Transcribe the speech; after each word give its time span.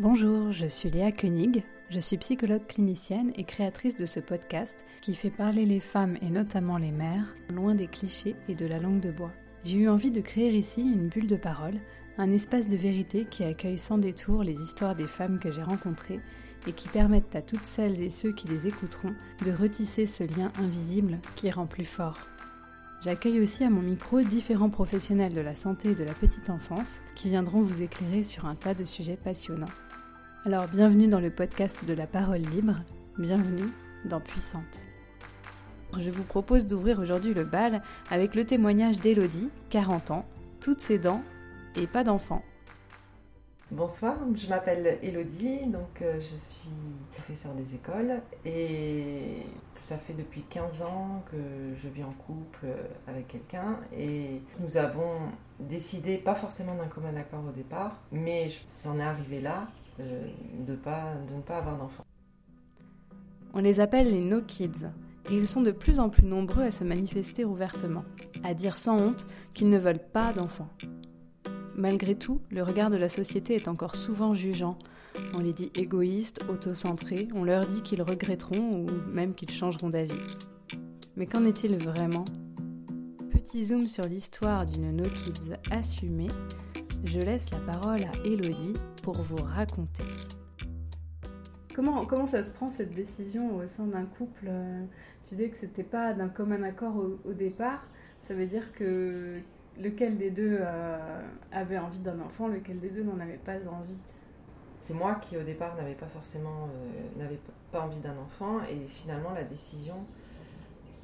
Bonjour, 0.00 0.50
je 0.50 0.64
suis 0.64 0.88
Léa 0.88 1.12
Koenig, 1.12 1.62
je 1.90 2.00
suis 2.00 2.16
psychologue 2.16 2.66
clinicienne 2.66 3.32
et 3.36 3.44
créatrice 3.44 3.98
de 3.98 4.06
ce 4.06 4.18
podcast 4.18 4.82
qui 5.02 5.14
fait 5.14 5.28
parler 5.28 5.66
les 5.66 5.78
femmes 5.78 6.16
et 6.22 6.30
notamment 6.30 6.78
les 6.78 6.90
mères 6.90 7.36
loin 7.52 7.74
des 7.74 7.86
clichés 7.86 8.34
et 8.48 8.54
de 8.54 8.64
la 8.64 8.78
langue 8.78 9.00
de 9.00 9.10
bois. 9.10 9.34
J'ai 9.62 9.76
eu 9.76 9.90
envie 9.90 10.10
de 10.10 10.22
créer 10.22 10.54
ici 10.54 10.80
une 10.80 11.08
bulle 11.08 11.26
de 11.26 11.36
parole, 11.36 11.78
un 12.16 12.32
espace 12.32 12.66
de 12.66 12.78
vérité 12.78 13.26
qui 13.28 13.44
accueille 13.44 13.76
sans 13.76 13.98
détour 13.98 14.42
les 14.42 14.62
histoires 14.62 14.94
des 14.94 15.06
femmes 15.06 15.38
que 15.38 15.52
j'ai 15.52 15.62
rencontrées 15.62 16.20
et 16.66 16.72
qui 16.72 16.88
permettent 16.88 17.36
à 17.36 17.42
toutes 17.42 17.66
celles 17.66 18.00
et 18.00 18.08
ceux 18.08 18.32
qui 18.32 18.48
les 18.48 18.68
écouteront 18.68 19.14
de 19.44 19.52
retisser 19.52 20.06
ce 20.06 20.24
lien 20.24 20.50
invisible 20.58 21.18
qui 21.36 21.50
rend 21.50 21.66
plus 21.66 21.84
fort. 21.84 22.16
J'accueille 23.02 23.40
aussi 23.40 23.64
à 23.64 23.70
mon 23.70 23.82
micro 23.82 24.22
différents 24.22 24.70
professionnels 24.70 25.34
de 25.34 25.42
la 25.42 25.54
santé 25.54 25.90
et 25.90 25.94
de 25.94 26.04
la 26.04 26.14
petite 26.14 26.48
enfance 26.48 27.02
qui 27.14 27.28
viendront 27.28 27.60
vous 27.60 27.82
éclairer 27.82 28.22
sur 28.22 28.46
un 28.46 28.54
tas 28.54 28.72
de 28.72 28.86
sujets 28.86 29.18
passionnants. 29.22 29.66
Alors 30.46 30.68
bienvenue 30.68 31.06
dans 31.06 31.20
le 31.20 31.28
podcast 31.28 31.84
de 31.84 31.92
la 31.92 32.06
parole 32.06 32.40
libre, 32.40 32.76
bienvenue 33.18 33.68
dans 34.06 34.20
Puissante. 34.20 34.80
Je 35.98 36.10
vous 36.10 36.22
propose 36.22 36.66
d'ouvrir 36.66 36.98
aujourd'hui 36.98 37.34
le 37.34 37.44
bal 37.44 37.82
avec 38.10 38.34
le 38.34 38.46
témoignage 38.46 39.00
d'Elodie, 39.00 39.50
40 39.68 40.12
ans, 40.12 40.24
toutes 40.58 40.80
ses 40.80 40.98
dents 40.98 41.22
et 41.76 41.86
pas 41.86 42.04
d'enfant. 42.04 42.42
Bonsoir, 43.70 44.16
je 44.34 44.48
m'appelle 44.48 44.98
Elodie, 45.02 45.66
donc 45.66 46.00
euh, 46.00 46.14
je 46.14 46.36
suis 46.36 46.70
professeure 47.12 47.52
des 47.52 47.74
écoles 47.74 48.22
et 48.46 49.44
ça 49.74 49.98
fait 49.98 50.14
depuis 50.14 50.42
15 50.48 50.80
ans 50.80 51.22
que 51.30 51.36
je 51.80 51.88
vis 51.88 52.02
en 52.02 52.12
couple 52.12 52.66
avec 53.06 53.28
quelqu'un 53.28 53.78
et 53.94 54.40
nous 54.58 54.78
avons 54.78 55.18
décidé, 55.60 56.16
pas 56.16 56.34
forcément 56.34 56.74
d'un 56.74 56.88
commun 56.88 57.14
accord 57.14 57.44
au 57.46 57.52
départ, 57.52 58.00
mais 58.10 58.50
ça 58.64 58.88
en 58.88 58.98
est 58.98 59.04
arrivé 59.04 59.42
là 59.42 59.68
de, 60.66 60.74
pas, 60.74 61.14
de 61.28 61.34
ne 61.34 61.40
pas 61.40 61.58
avoir 61.58 61.78
d'enfants. 61.78 62.04
On 63.52 63.60
les 63.60 63.80
appelle 63.80 64.10
les 64.10 64.24
No 64.24 64.40
Kids, 64.42 64.86
et 65.28 65.34
ils 65.34 65.46
sont 65.46 65.62
de 65.62 65.70
plus 65.70 66.00
en 66.00 66.08
plus 66.08 66.24
nombreux 66.24 66.62
à 66.62 66.70
se 66.70 66.84
manifester 66.84 67.44
ouvertement, 67.44 68.04
à 68.44 68.54
dire 68.54 68.76
sans 68.76 68.98
honte 68.98 69.26
qu'ils 69.54 69.70
ne 69.70 69.78
veulent 69.78 69.98
pas 70.12 70.32
d'enfants. 70.32 70.70
Malgré 71.74 72.14
tout, 72.14 72.40
le 72.50 72.62
regard 72.62 72.90
de 72.90 72.96
la 72.96 73.08
société 73.08 73.54
est 73.54 73.68
encore 73.68 73.96
souvent 73.96 74.34
jugeant. 74.34 74.76
On 75.34 75.40
les 75.40 75.52
dit 75.52 75.72
égoïstes, 75.74 76.44
autocentrés, 76.48 77.28
on 77.34 77.42
leur 77.42 77.66
dit 77.66 77.82
qu'ils 77.82 78.02
regretteront 78.02 78.84
ou 78.84 78.86
même 79.12 79.34
qu'ils 79.34 79.50
changeront 79.50 79.88
d'avis. 79.88 80.14
Mais 81.16 81.26
qu'en 81.26 81.44
est-il 81.44 81.76
vraiment? 81.76 82.24
Petit 83.30 83.66
zoom 83.66 83.88
sur 83.88 84.04
l'histoire 84.04 84.66
d'une 84.66 84.94
No 84.94 85.04
Kids 85.04 85.54
assumée, 85.70 86.28
je 87.04 87.20
laisse 87.20 87.50
la 87.50 87.58
parole 87.58 88.02
à 88.02 88.26
Elodie 88.26 88.74
pour 89.02 89.14
vous 89.22 89.42
raconter. 89.42 90.04
Comment, 91.74 92.04
comment 92.04 92.26
ça 92.26 92.42
se 92.42 92.50
prend 92.50 92.68
cette 92.68 92.92
décision 92.92 93.56
au 93.56 93.66
sein 93.66 93.86
d'un 93.86 94.04
couple 94.04 94.50
Tu 95.24 95.34
disais 95.34 95.48
que 95.48 95.56
c'était 95.56 95.84
pas 95.84 96.12
d'un 96.12 96.28
commun 96.28 96.62
accord 96.62 96.94
au, 97.24 97.32
départ. 97.32 97.86
Ça 98.22 98.34
veut 98.34 98.46
dire 98.46 98.72
que 98.72 99.40
lequel 99.80 100.18
des 100.18 100.30
deux 100.30 100.58
euh, 100.60 101.22
avait 101.52 101.78
envie 101.78 102.00
d'un 102.00 102.20
enfant, 102.20 102.48
lequel 102.48 102.80
des 102.80 102.90
deux 102.90 103.02
n'en 103.02 103.18
avait 103.18 103.38
pas 103.38 103.66
envie? 103.68 104.02
C'est 104.80 104.94
moi 104.94 105.16
qui 105.16 105.36
au 105.36 105.42
départ 105.42 105.76
n'avais 105.76 105.94
pas 105.94 106.08
forcément 106.08 106.68
euh, 106.68 107.18
n'avais 107.18 107.40
pas 107.70 107.82
envie 107.82 108.00
d'un 108.00 108.16
enfant 108.18 108.58
et 108.70 108.86
finalement 108.86 109.32
la 109.32 109.44
décision 109.44 109.96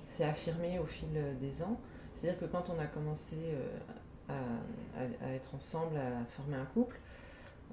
s'est 0.02 0.24
affirmée 0.24 0.78
au 0.78 0.86
fil 0.86 1.08
des 1.40 1.62
ans. 1.62 1.78
C'est-à-dire 2.14 2.40
que 2.40 2.46
quand 2.46 2.70
on 2.74 2.80
a 2.80 2.86
commencé 2.86 3.36
euh, 3.36 3.68
à, 4.28 5.32
être 5.32 5.54
ensemble, 5.54 5.96
à 5.96 6.24
former 6.26 6.56
un 6.56 6.64
couple. 6.64 6.98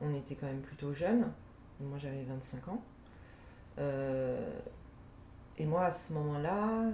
On 0.02 0.14
était 0.14 0.36
quand 0.36 0.48
même 0.48 0.62
plutôt 0.62 0.94
jeunes. 0.94 1.32
Moi, 1.80 1.98
j'avais 1.98 2.24
25 2.24 2.68
ans. 2.70 2.84
Euh, 3.80 4.60
et 5.58 5.66
moi, 5.66 5.86
à 5.86 5.92
ce 5.92 6.14
moment-là, 6.14 6.92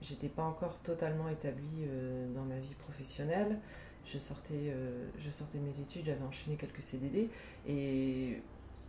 j'étais 0.00 0.28
pas 0.28 0.42
encore 0.42 0.78
totalement 0.80 1.28
établie 1.28 1.84
euh, 1.86 2.32
dans 2.34 2.44
ma 2.44 2.58
vie 2.58 2.74
professionnelle. 2.74 3.58
Je 4.06 4.18
sortais, 4.18 4.54
euh, 4.68 5.08
je 5.18 5.30
sortais 5.30 5.58
de 5.58 5.64
mes 5.64 5.80
études, 5.80 6.04
j'avais 6.04 6.24
enchaîné 6.24 6.56
quelques 6.56 6.82
CDD. 6.82 7.30
Et 7.66 8.42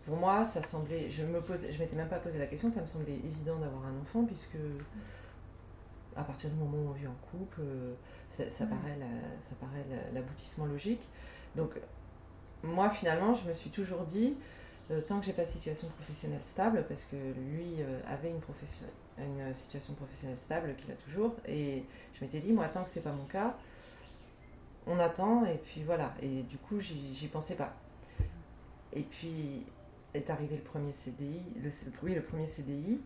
pour 0.06 0.18
moi, 0.18 0.44
ça 0.46 0.62
semblait. 0.62 1.10
Je 1.10 1.24
me 1.24 1.42
posais, 1.42 1.72
je 1.72 1.80
m'étais 1.80 1.96
même 1.96 2.10
pas 2.10 2.20
posé 2.20 2.38
la 2.38 2.48
question, 2.48 2.70
ça 2.70 2.82
me 2.82 2.88
semblait 2.88 3.14
évident 3.14 3.58
d'avoir 3.58 3.86
un 3.86 3.98
enfant, 4.02 4.26
puisque 4.26 4.58
à 6.16 6.24
partir 6.24 6.50
du 6.50 6.56
moment 6.56 6.78
où 6.78 6.90
on 6.90 6.94
vit 6.94 7.08
en 7.08 7.16
couple, 7.32 7.62
euh, 7.62 7.94
ça, 8.30 8.66
paraît 8.66 8.98
ça 9.42 9.56
paraît 9.60 9.86
l'aboutissement 10.14 10.66
logique. 10.66 11.02
Donc, 11.56 11.72
moi, 12.64 12.90
finalement, 12.90 13.34
je 13.34 13.48
me 13.48 13.54
suis 13.54 13.70
toujours 13.70 14.04
dit, 14.04 14.36
euh, 14.92 15.02
tant 15.02 15.20
que 15.20 15.26
j'ai 15.26 15.34
pas 15.34 15.44
de 15.44 15.50
situation 15.50 15.88
professionnelle 15.90 16.44
stable, 16.44 16.86
parce 16.88 17.04
que 17.04 17.16
lui 17.16 17.82
euh, 17.82 18.00
avait 18.08 18.30
une, 18.30 18.42
une 19.18 19.54
situation 19.54 19.94
professionnelle 19.94 20.38
stable 20.38 20.76
qu'il 20.78 20.92
a 20.92 20.96
toujours, 20.96 21.36
et 21.48 21.84
je 22.18 22.24
m'étais 22.24 22.40
dit, 22.40 22.54
moi, 22.54 22.68
tant 22.70 22.84
que 22.84 22.90
c'est 22.90 23.04
pas 23.04 23.14
mon 23.14 23.26
cas, 23.26 23.58
on 24.88 25.00
attend, 25.00 25.46
et 25.46 25.58
puis 25.58 25.84
voilà. 25.84 26.14
Et 26.22 26.44
du 26.44 26.58
coup, 26.58 26.80
j'y 26.80 27.28
pensais 27.28 27.56
pas. 27.56 27.74
Et 28.94 29.02
puis, 29.02 29.66
est 30.14 30.30
arrivé 30.30 30.56
le 30.56 30.62
premier 30.62 30.94
CDI, 30.94 31.42
le, 31.62 31.70
oui, 32.04 32.16
le 32.16 32.22
premier 32.22 32.46
CDI, 32.46 33.02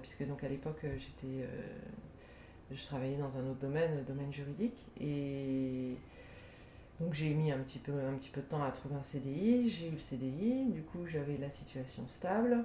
puisque 0.00 0.26
donc 0.26 0.42
à 0.42 0.48
l'époque, 0.48 0.84
j'étais 0.98 1.46
je 2.74 2.84
travaillais 2.84 3.16
dans 3.16 3.36
un 3.36 3.46
autre 3.48 3.60
domaine, 3.60 3.96
le 3.96 4.02
domaine 4.02 4.32
juridique. 4.32 4.76
Et 5.00 5.96
donc 7.00 7.14
j'ai 7.14 7.30
mis 7.34 7.50
un 7.52 7.58
petit, 7.58 7.78
peu, 7.78 7.92
un 7.92 8.14
petit 8.14 8.30
peu 8.30 8.40
de 8.40 8.46
temps 8.46 8.62
à 8.62 8.70
trouver 8.70 8.94
un 8.94 9.02
CDI. 9.02 9.68
J'ai 9.68 9.88
eu 9.88 9.92
le 9.92 9.98
CDI. 9.98 10.66
Du 10.66 10.82
coup, 10.82 11.06
j'avais 11.06 11.36
la 11.36 11.50
situation 11.50 12.04
stable. 12.06 12.64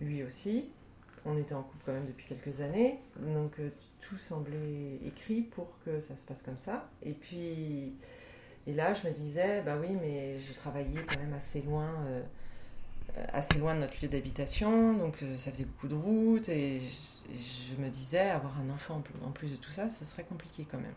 Lui 0.00 0.22
aussi. 0.22 0.68
On 1.26 1.38
était 1.38 1.54
en 1.54 1.62
couple 1.62 1.84
quand 1.86 1.92
même 1.92 2.06
depuis 2.06 2.26
quelques 2.26 2.60
années. 2.60 2.98
Donc 3.18 3.58
euh, 3.58 3.70
tout 4.00 4.18
semblait 4.18 4.98
écrit 5.06 5.40
pour 5.40 5.78
que 5.84 6.00
ça 6.00 6.16
se 6.16 6.26
passe 6.26 6.42
comme 6.42 6.58
ça. 6.58 6.90
Et 7.02 7.14
puis, 7.14 7.94
et 8.66 8.74
là, 8.74 8.94
je 8.94 9.08
me 9.08 9.12
disais, 9.12 9.62
bah 9.62 9.76
oui, 9.80 9.96
mais 10.00 10.40
j'ai 10.40 10.54
travaillé 10.54 10.98
quand 11.08 11.18
même 11.18 11.34
assez 11.34 11.62
loin. 11.62 11.88
Euh, 12.06 12.22
assez 13.32 13.58
loin 13.58 13.74
de 13.74 13.80
notre 13.80 13.94
lieu 14.02 14.08
d'habitation, 14.08 14.94
donc 14.94 15.22
euh, 15.22 15.36
ça 15.36 15.50
faisait 15.50 15.64
beaucoup 15.64 15.88
de 15.88 15.94
route 15.94 16.48
et 16.48 16.80
je, 17.30 17.80
me 17.82 17.88
disais 17.88 18.30
avoir 18.30 18.58
un 18.58 18.72
enfant 18.72 19.02
en 19.24 19.30
plus 19.30 19.50
de 19.50 19.56
tout 19.56 19.70
ça, 19.70 19.90
ça 19.90 20.04
serait 20.04 20.24
compliqué 20.24 20.66
quand 20.70 20.78
même. 20.78 20.94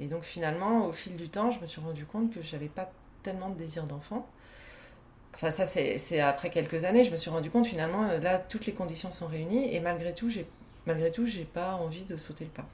Et 0.00 0.06
donc 0.06 0.22
finalement, 0.22 0.86
au 0.86 0.92
fil 0.92 1.16
du 1.16 1.28
temps, 1.28 1.50
je 1.50 1.60
me 1.60 1.66
suis 1.66 1.80
rendu 1.80 2.04
compte 2.04 2.32
que 2.32 2.42
j'avais 2.42 2.68
pas 2.68 2.90
tellement 3.22 3.48
de 3.50 3.56
désir 3.56 3.84
d'enfant. 3.84 4.26
Enfin 5.34 5.50
ça 5.50 5.66
c'est 5.66 6.20
après 6.20 6.50
quelques 6.50 6.84
années, 6.84 7.04
je 7.04 7.10
me 7.10 7.16
suis 7.16 7.30
rendu 7.30 7.50
compte 7.50 7.66
finalement 7.66 8.04
euh, 8.08 8.20
là 8.20 8.38
toutes 8.38 8.66
les 8.66 8.72
conditions 8.72 9.10
sont 9.10 9.26
réunies 9.26 9.74
et 9.74 9.80
malgré 9.80 10.14
tout 10.14 10.30
j'ai 10.30 10.46
malgré 10.86 11.10
tout 11.10 11.26
j'ai 11.26 11.44
pas 11.44 11.74
envie 11.74 12.04
de 12.06 12.16
sauter 12.16 12.44
le 12.44 12.50
pas. 12.50 12.66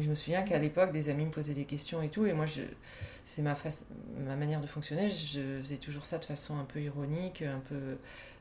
Et 0.00 0.02
je 0.02 0.08
me 0.08 0.14
souviens 0.14 0.40
qu'à 0.40 0.58
l'époque, 0.58 0.92
des 0.92 1.10
amis 1.10 1.26
me 1.26 1.30
posaient 1.30 1.52
des 1.52 1.66
questions 1.66 2.00
et 2.00 2.08
tout, 2.08 2.24
et 2.24 2.32
moi, 2.32 2.46
c'est 3.26 3.42
ma, 3.42 3.54
ma 4.18 4.34
manière 4.34 4.62
de 4.62 4.66
fonctionner, 4.66 5.10
je 5.10 5.60
faisais 5.60 5.76
toujours 5.76 6.06
ça 6.06 6.16
de 6.16 6.24
façon 6.24 6.58
un 6.58 6.64
peu 6.64 6.80
ironique, 6.80 7.42
un 7.42 7.60
peu 7.68 7.98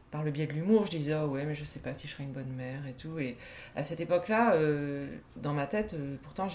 par 0.10 0.24
le 0.24 0.32
biais 0.32 0.48
de 0.48 0.54
l'humour, 0.54 0.86
je 0.86 0.92
disais, 0.92 1.16
oh 1.16 1.28
ouais, 1.28 1.44
mais 1.46 1.56
je 1.56 1.66
sais 1.66 1.80
pas 1.80 1.94
si 1.94 2.08
je 2.08 2.14
serai 2.14 2.24
une 2.24 2.32
bonne 2.32 2.54
mère 2.54 2.88
et 2.88 2.94
tout. 2.94 3.20
Et 3.20 3.36
à 3.76 3.84
cette 3.84 4.00
époque-là, 4.00 4.54
euh, 4.54 5.10
dans 5.36 5.54
ma 5.54 5.68
tête, 5.68 5.96
euh, 5.96 6.16
pourtant, 6.24 6.48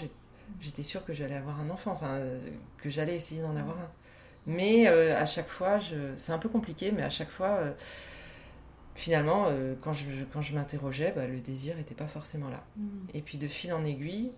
j'étais 0.59 0.81
sûre 0.81 1.05
que 1.05 1.13
j'allais 1.13 1.35
avoir 1.35 1.59
un 1.59 1.69
enfant, 1.69 1.91
enfin, 1.91 2.19
que 2.79 2.89
j'allais 2.89 3.15
essayer 3.15 3.43
d'en 3.43 3.55
avoir 3.55 3.77
un. 3.77 3.91
Mais 4.47 4.87
euh, 4.87 5.15
à 5.21 5.27
chaque 5.27 5.49
fois, 5.49 5.79
c'est 6.15 6.31
un 6.31 6.39
peu 6.39 6.49
compliqué, 6.49 6.91
mais 6.91 7.03
à 7.03 7.11
chaque 7.11 7.29
fois, 7.29 7.59
finalement, 8.95 9.45
quand 9.81 9.93
je, 9.93 10.05
quand 10.33 10.41
je 10.41 10.55
m'interrogeais, 10.55 11.13
bah, 11.15 11.27
le 11.27 11.39
désir 11.39 11.75
n'était 11.77 11.95
pas 11.95 12.07
forcément 12.07 12.49
là. 12.49 12.63
Mmh. 12.75 12.87
Et 13.13 13.21
puis 13.21 13.37
de 13.37 13.47
fil 13.47 13.71
en 13.71 13.85
aiguille, 13.85 14.31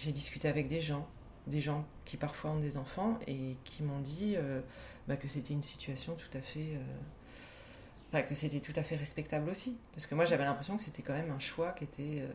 j'ai 0.00 0.12
discuté 0.12 0.48
avec 0.48 0.66
des 0.66 0.80
gens, 0.80 1.06
des 1.46 1.60
gens 1.60 1.84
qui 2.06 2.16
parfois 2.16 2.52
ont 2.52 2.58
des 2.58 2.76
enfants 2.78 3.18
et 3.26 3.56
qui 3.64 3.82
m'ont 3.82 4.00
dit 4.00 4.34
euh, 4.36 4.62
bah, 5.06 5.16
que 5.16 5.28
c'était 5.28 5.52
une 5.52 5.62
situation 5.62 6.14
tout 6.14 6.36
à 6.36 6.40
fait. 6.40 6.74
Euh, 6.74 6.82
enfin, 8.08 8.22
que 8.22 8.34
c'était 8.34 8.60
tout 8.60 8.72
à 8.76 8.82
fait 8.82 8.96
respectable 8.96 9.50
aussi. 9.50 9.76
Parce 9.92 10.06
que 10.06 10.14
moi, 10.14 10.24
j'avais 10.24 10.44
l'impression 10.44 10.76
que 10.76 10.82
c'était 10.82 11.02
quand 11.02 11.12
même 11.12 11.30
un 11.30 11.38
choix 11.38 11.72
qui 11.72 11.84
était. 11.84 12.22
Euh, 12.22 12.32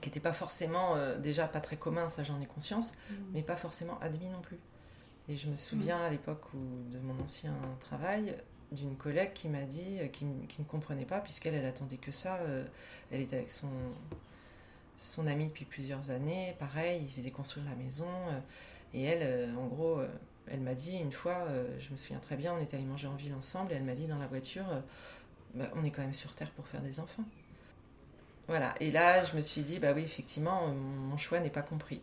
qui 0.00 0.08
n'était 0.08 0.20
pas 0.20 0.32
forcément. 0.32 0.96
déjà 1.18 1.46
pas 1.46 1.60
très 1.60 1.76
commun, 1.76 2.08
ça 2.08 2.22
j'en 2.22 2.40
ai 2.40 2.46
conscience, 2.46 2.92
mm. 2.92 3.14
mais 3.34 3.42
pas 3.42 3.56
forcément 3.56 3.98
admis 4.00 4.30
non 4.30 4.40
plus. 4.40 4.58
Et 5.28 5.36
je 5.36 5.48
me 5.48 5.58
souviens 5.58 5.98
mm. 5.98 6.02
à 6.02 6.10
l'époque 6.10 6.46
de 6.90 6.98
mon 6.98 7.22
ancien 7.22 7.54
travail, 7.78 8.34
d'une 8.70 8.96
collègue 8.96 9.34
qui 9.34 9.50
m'a 9.50 9.64
dit, 9.64 9.98
qui, 10.14 10.24
qui, 10.48 10.62
ne 10.62 10.66
comprenait 10.66 11.04
pas, 11.04 11.20
puisqu'elle, 11.20 11.52
elle 11.52 11.66
attendait 11.66 11.98
que 11.98 12.10
ça. 12.10 12.38
elle 13.10 13.20
était 13.20 13.36
avec 13.36 13.50
son, 13.50 13.68
son 14.96 15.26
ami 15.26 15.46
depuis 15.46 15.64
plusieurs 15.64 16.10
années, 16.10 16.54
pareil, 16.58 17.00
il 17.02 17.10
faisait 17.10 17.30
construire 17.30 17.66
la 17.66 17.74
maison. 17.76 18.06
Euh, 18.06 18.40
et 18.94 19.02
elle, 19.02 19.22
euh, 19.22 19.56
en 19.56 19.66
gros, 19.66 19.98
euh, 19.98 20.08
elle 20.48 20.60
m'a 20.60 20.74
dit 20.74 20.96
une 20.96 21.12
fois, 21.12 21.46
je 21.78 21.90
me 21.90 21.96
souviens 21.96 22.18
très 22.18 22.36
bien, 22.36 22.52
on 22.54 22.58
était 22.58 22.76
allés 22.76 22.84
manger 22.84 23.06
en 23.06 23.14
ville 23.14 23.32
ensemble, 23.34 23.72
et 23.72 23.76
elle 23.76 23.84
m'a 23.84 23.94
dit 23.94 24.06
dans 24.06 24.18
la 24.18 24.26
voiture, 24.26 24.64
bah, 25.54 25.70
on 25.76 25.84
est 25.84 25.90
quand 25.90 26.02
même 26.02 26.12
sur 26.12 26.34
Terre 26.34 26.50
pour 26.50 26.66
faire 26.66 26.82
des 26.82 26.98
enfants. 26.98 27.24
Voilà, 28.48 28.74
et 28.80 28.90
là, 28.90 29.22
je 29.22 29.36
me 29.36 29.40
suis 29.40 29.62
dit, 29.62 29.78
bah 29.78 29.92
oui, 29.94 30.02
effectivement, 30.02 30.66
mon 30.68 31.16
choix 31.16 31.38
n'est 31.38 31.48
pas 31.48 31.62
compris. 31.62 32.02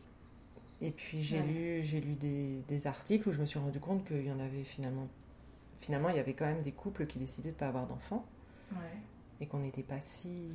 Et 0.82 0.92
puis 0.92 1.22
j'ai 1.22 1.42
lu, 1.42 1.82
j'ai 1.84 2.00
lu 2.00 2.16
des, 2.16 2.88
articles 2.88 3.28
où 3.28 3.34
je 3.34 3.40
me 3.40 3.46
suis 3.46 3.60
rendu 3.60 3.82
compte 3.82 4.06
qu'il 4.06 4.26
y 4.26 4.32
en 4.32 4.40
avait 4.40 4.64
finalement, 4.64 5.10
finalement, 5.82 6.10
il 6.10 6.16
y 6.16 6.20
avait 6.20 6.34
quand 6.34 6.46
même 6.46 6.64
des 6.64 6.72
couples 6.72 7.06
qui 7.06 7.20
décidaient 7.20 7.50
de 7.50 7.56
ne 7.56 7.60
pas 7.60 7.68
avoir 7.68 7.88
d'enfants. 7.88 8.26
Ouais. 8.72 8.78
Et 9.42 9.48
qu'on 9.48 9.60
n'était 9.60 9.84
pas 9.84 10.00
si, 10.00 10.54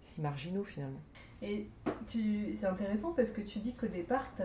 si 0.00 0.20
marginaux 0.20 0.64
finalement. 0.64 1.00
Et 1.42 1.68
tu, 2.06 2.54
c'est 2.54 2.66
intéressant 2.66 3.12
parce 3.12 3.30
que 3.30 3.40
tu 3.40 3.58
dis 3.58 3.72
qu'au 3.72 3.86
départ, 3.86 4.26
tu 4.36 4.42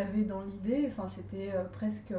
avais, 0.00 0.24
dans 0.24 0.42
l'idée, 0.42 0.84
enfin, 0.88 1.08
c'était 1.08 1.50
euh, 1.54 1.64
presque 1.64 2.12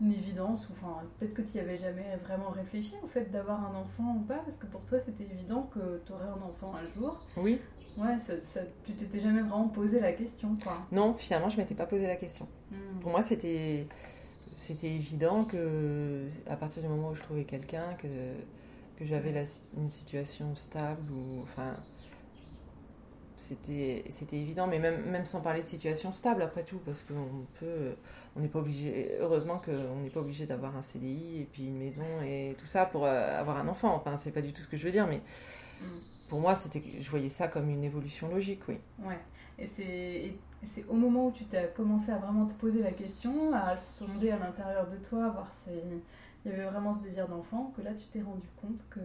une 0.00 0.12
évidence, 0.12 0.68
ou 0.68 0.72
enfin, 0.72 1.02
peut-être 1.18 1.34
que 1.34 1.42
tu 1.42 1.54
n'y 1.54 1.60
avais 1.60 1.76
jamais 1.76 2.16
vraiment 2.24 2.50
réfléchi 2.50 2.94
au 3.04 3.06
fait 3.06 3.30
d'avoir 3.30 3.64
un 3.64 3.76
enfant 3.76 4.16
ou 4.16 4.20
pas, 4.20 4.38
parce 4.38 4.56
que 4.56 4.66
pour 4.66 4.80
toi, 4.82 4.98
c'était 4.98 5.24
évident 5.24 5.70
que 5.74 6.02
tu 6.04 6.12
aurais 6.12 6.26
un 6.26 6.42
enfant 6.42 6.74
un 6.74 7.00
jour. 7.00 7.20
Oui. 7.36 7.60
Ouais, 7.98 8.18
ça, 8.18 8.40
ça, 8.40 8.60
tu 8.84 8.94
t'étais 8.94 9.20
jamais 9.20 9.42
vraiment 9.42 9.68
posé 9.68 10.00
la 10.00 10.12
question, 10.12 10.56
quoi. 10.62 10.78
Non, 10.90 11.14
finalement, 11.14 11.50
je 11.50 11.58
m'étais 11.58 11.74
pas 11.74 11.86
posé 11.86 12.06
la 12.06 12.16
question. 12.16 12.48
Hmm. 12.70 13.00
Pour 13.00 13.10
moi, 13.10 13.22
c'était 13.22 13.86
c'était 14.56 14.90
évident 14.90 15.44
que 15.44 16.26
à 16.48 16.56
partir 16.56 16.82
du 16.82 16.88
moment 16.88 17.10
où 17.10 17.14
je 17.14 17.22
trouvais 17.22 17.44
quelqu'un, 17.44 17.94
que, 17.98 18.08
que 18.96 19.04
j'avais 19.04 19.34
une 19.76 19.90
situation 19.90 20.54
stable 20.54 21.02
ou 21.12 21.42
enfin 21.42 21.76
c'était 23.42 24.36
évident 24.36 24.66
mais 24.66 24.78
même 24.78 25.04
même 25.10 25.26
sans 25.26 25.40
parler 25.40 25.60
de 25.60 25.66
situation 25.66 26.12
stable 26.12 26.42
après 26.42 26.62
tout 26.62 26.78
parce 26.84 27.02
qu'on 27.02 27.46
peut 27.58 27.94
on 28.36 28.40
n'est 28.40 28.48
pas 28.48 28.60
obligé 28.60 29.16
heureusement 29.20 29.58
qu'on 29.58 30.00
n'est 30.00 30.10
pas 30.10 30.20
obligé 30.20 30.46
d'avoir 30.46 30.76
un 30.76 30.82
CDI 30.82 31.40
et 31.40 31.44
puis 31.44 31.66
une 31.66 31.78
maison 31.78 32.04
et 32.24 32.54
tout 32.58 32.66
ça 32.66 32.86
pour 32.86 33.04
euh, 33.04 33.40
avoir 33.40 33.58
un 33.58 33.68
enfant. 33.68 33.94
Enfin 33.94 34.16
c'est 34.16 34.32
pas 34.32 34.42
du 34.42 34.52
tout 34.52 34.62
ce 34.62 34.68
que 34.68 34.76
je 34.76 34.84
veux 34.84 34.92
dire 34.92 35.06
mais 35.06 35.18
mm. 35.80 35.84
pour 36.28 36.40
moi 36.40 36.54
c'était 36.54 36.82
je 37.00 37.10
voyais 37.10 37.28
ça 37.28 37.48
comme 37.48 37.68
une 37.68 37.84
évolution 37.84 38.28
logique 38.28 38.62
oui. 38.68 38.78
Ouais. 39.04 39.18
Et 39.58 39.66
c'est 39.66 40.34
c'est 40.64 40.84
au 40.88 40.94
moment 40.94 41.26
où 41.26 41.32
tu 41.32 41.44
t'as 41.44 41.66
commencé 41.66 42.10
à 42.12 42.18
vraiment 42.18 42.46
te 42.46 42.54
poser 42.54 42.82
la 42.82 42.92
question 42.92 43.52
à 43.52 43.76
sonder 43.76 44.30
à 44.30 44.38
l'intérieur 44.38 44.88
de 44.88 44.96
toi 44.96 45.28
voir 45.30 45.50
s'il 45.50 46.00
y 46.46 46.54
avait 46.54 46.64
vraiment 46.64 46.94
ce 46.94 47.00
désir 47.00 47.28
d'enfant 47.28 47.72
que 47.76 47.82
là 47.82 47.92
tu 47.94 48.06
t'es 48.06 48.22
rendu 48.22 48.48
compte 48.60 48.84
que 48.88 49.00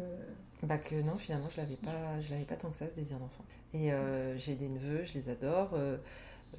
bah 0.64 0.78
que 0.78 0.96
non, 0.96 1.18
finalement, 1.18 1.50
je 1.50 1.58
l'avais 1.58 1.76
pas, 1.76 2.20
je 2.20 2.32
l'avais 2.32 2.46
pas 2.46 2.56
tant 2.56 2.70
que 2.70 2.76
ça, 2.76 2.90
ce 2.90 2.96
désir 2.96 3.20
d'enfant. 3.20 3.44
Et 3.74 3.92
euh, 3.92 4.38
j'ai 4.38 4.56
des 4.56 4.70
neveux, 4.70 5.06
je 5.06 5.14
les 5.14 5.30
adore. 5.30 5.70
Euh, 5.74 5.98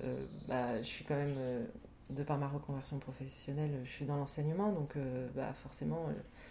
euh, 0.04 0.24
bah, 0.46 0.78
je 0.78 0.86
suis 0.86 1.04
quand 1.04 1.16
même, 1.16 1.66
de 2.10 2.22
par 2.22 2.38
ma 2.38 2.46
reconversion 2.46 2.98
professionnelle, 2.98 3.80
je 3.84 3.90
suis 3.90 4.04
dans 4.04 4.16
l'enseignement, 4.16 4.70
donc 4.70 4.94
bah, 5.34 5.52
forcément, 5.52 6.06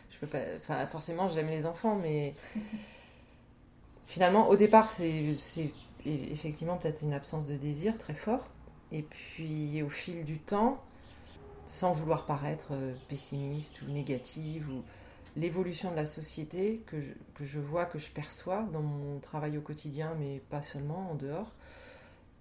je 0.10 0.18
peux 0.18 0.28
pas, 0.28 0.40
enfin, 0.58 0.86
forcément, 0.88 1.30
j'aime 1.30 1.50
les 1.50 1.66
enfants, 1.66 1.96
mais 1.96 2.34
finalement, 4.08 4.50
au 4.50 4.58
départ, 4.58 4.90
c'est, 4.90 5.36
c'est 5.40 5.72
effectivement 6.06 6.78
peut-être 6.78 7.02
une 7.02 7.14
absence 7.14 7.46
de 7.46 7.56
désir 7.56 7.98
très 7.98 8.14
fort. 8.14 8.50
Et 8.92 9.04
puis, 9.04 9.82
au 9.84 9.90
fil 9.90 10.26
du 10.26 10.40
temps, 10.40 10.82
sans 11.66 11.94
vouloir 11.94 12.26
paraître 12.26 12.74
pessimiste 13.08 13.82
ou 13.82 13.92
négative 13.92 14.70
ou 14.70 14.84
l'évolution 15.38 15.92
de 15.92 15.96
la 15.96 16.06
société 16.06 16.84
que 16.88 17.00
je, 17.00 17.12
que 17.36 17.46
je, 17.46 17.60
vois, 17.60 17.86
que 17.86 18.00
je 18.00 18.10
perçois 18.12 18.68
dans 18.74 18.82
mon 18.82 19.20
travail 19.20 19.58
au 19.58 19.62
quotidien, 19.62 20.16
mais 20.20 20.42
pas 20.50 20.62
seulement 20.62 21.12
en 21.12 21.16
dehors. 21.16 21.54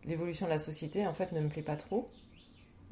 L'évolution 0.04 0.46
de 0.46 0.50
la 0.50 0.58
société, 0.58 1.06
en 1.06 1.12
fait, 1.12 1.32
ne 1.32 1.40
me 1.40 1.48
plaît 1.48 1.62
pas 1.62 1.76
trop. 1.76 2.08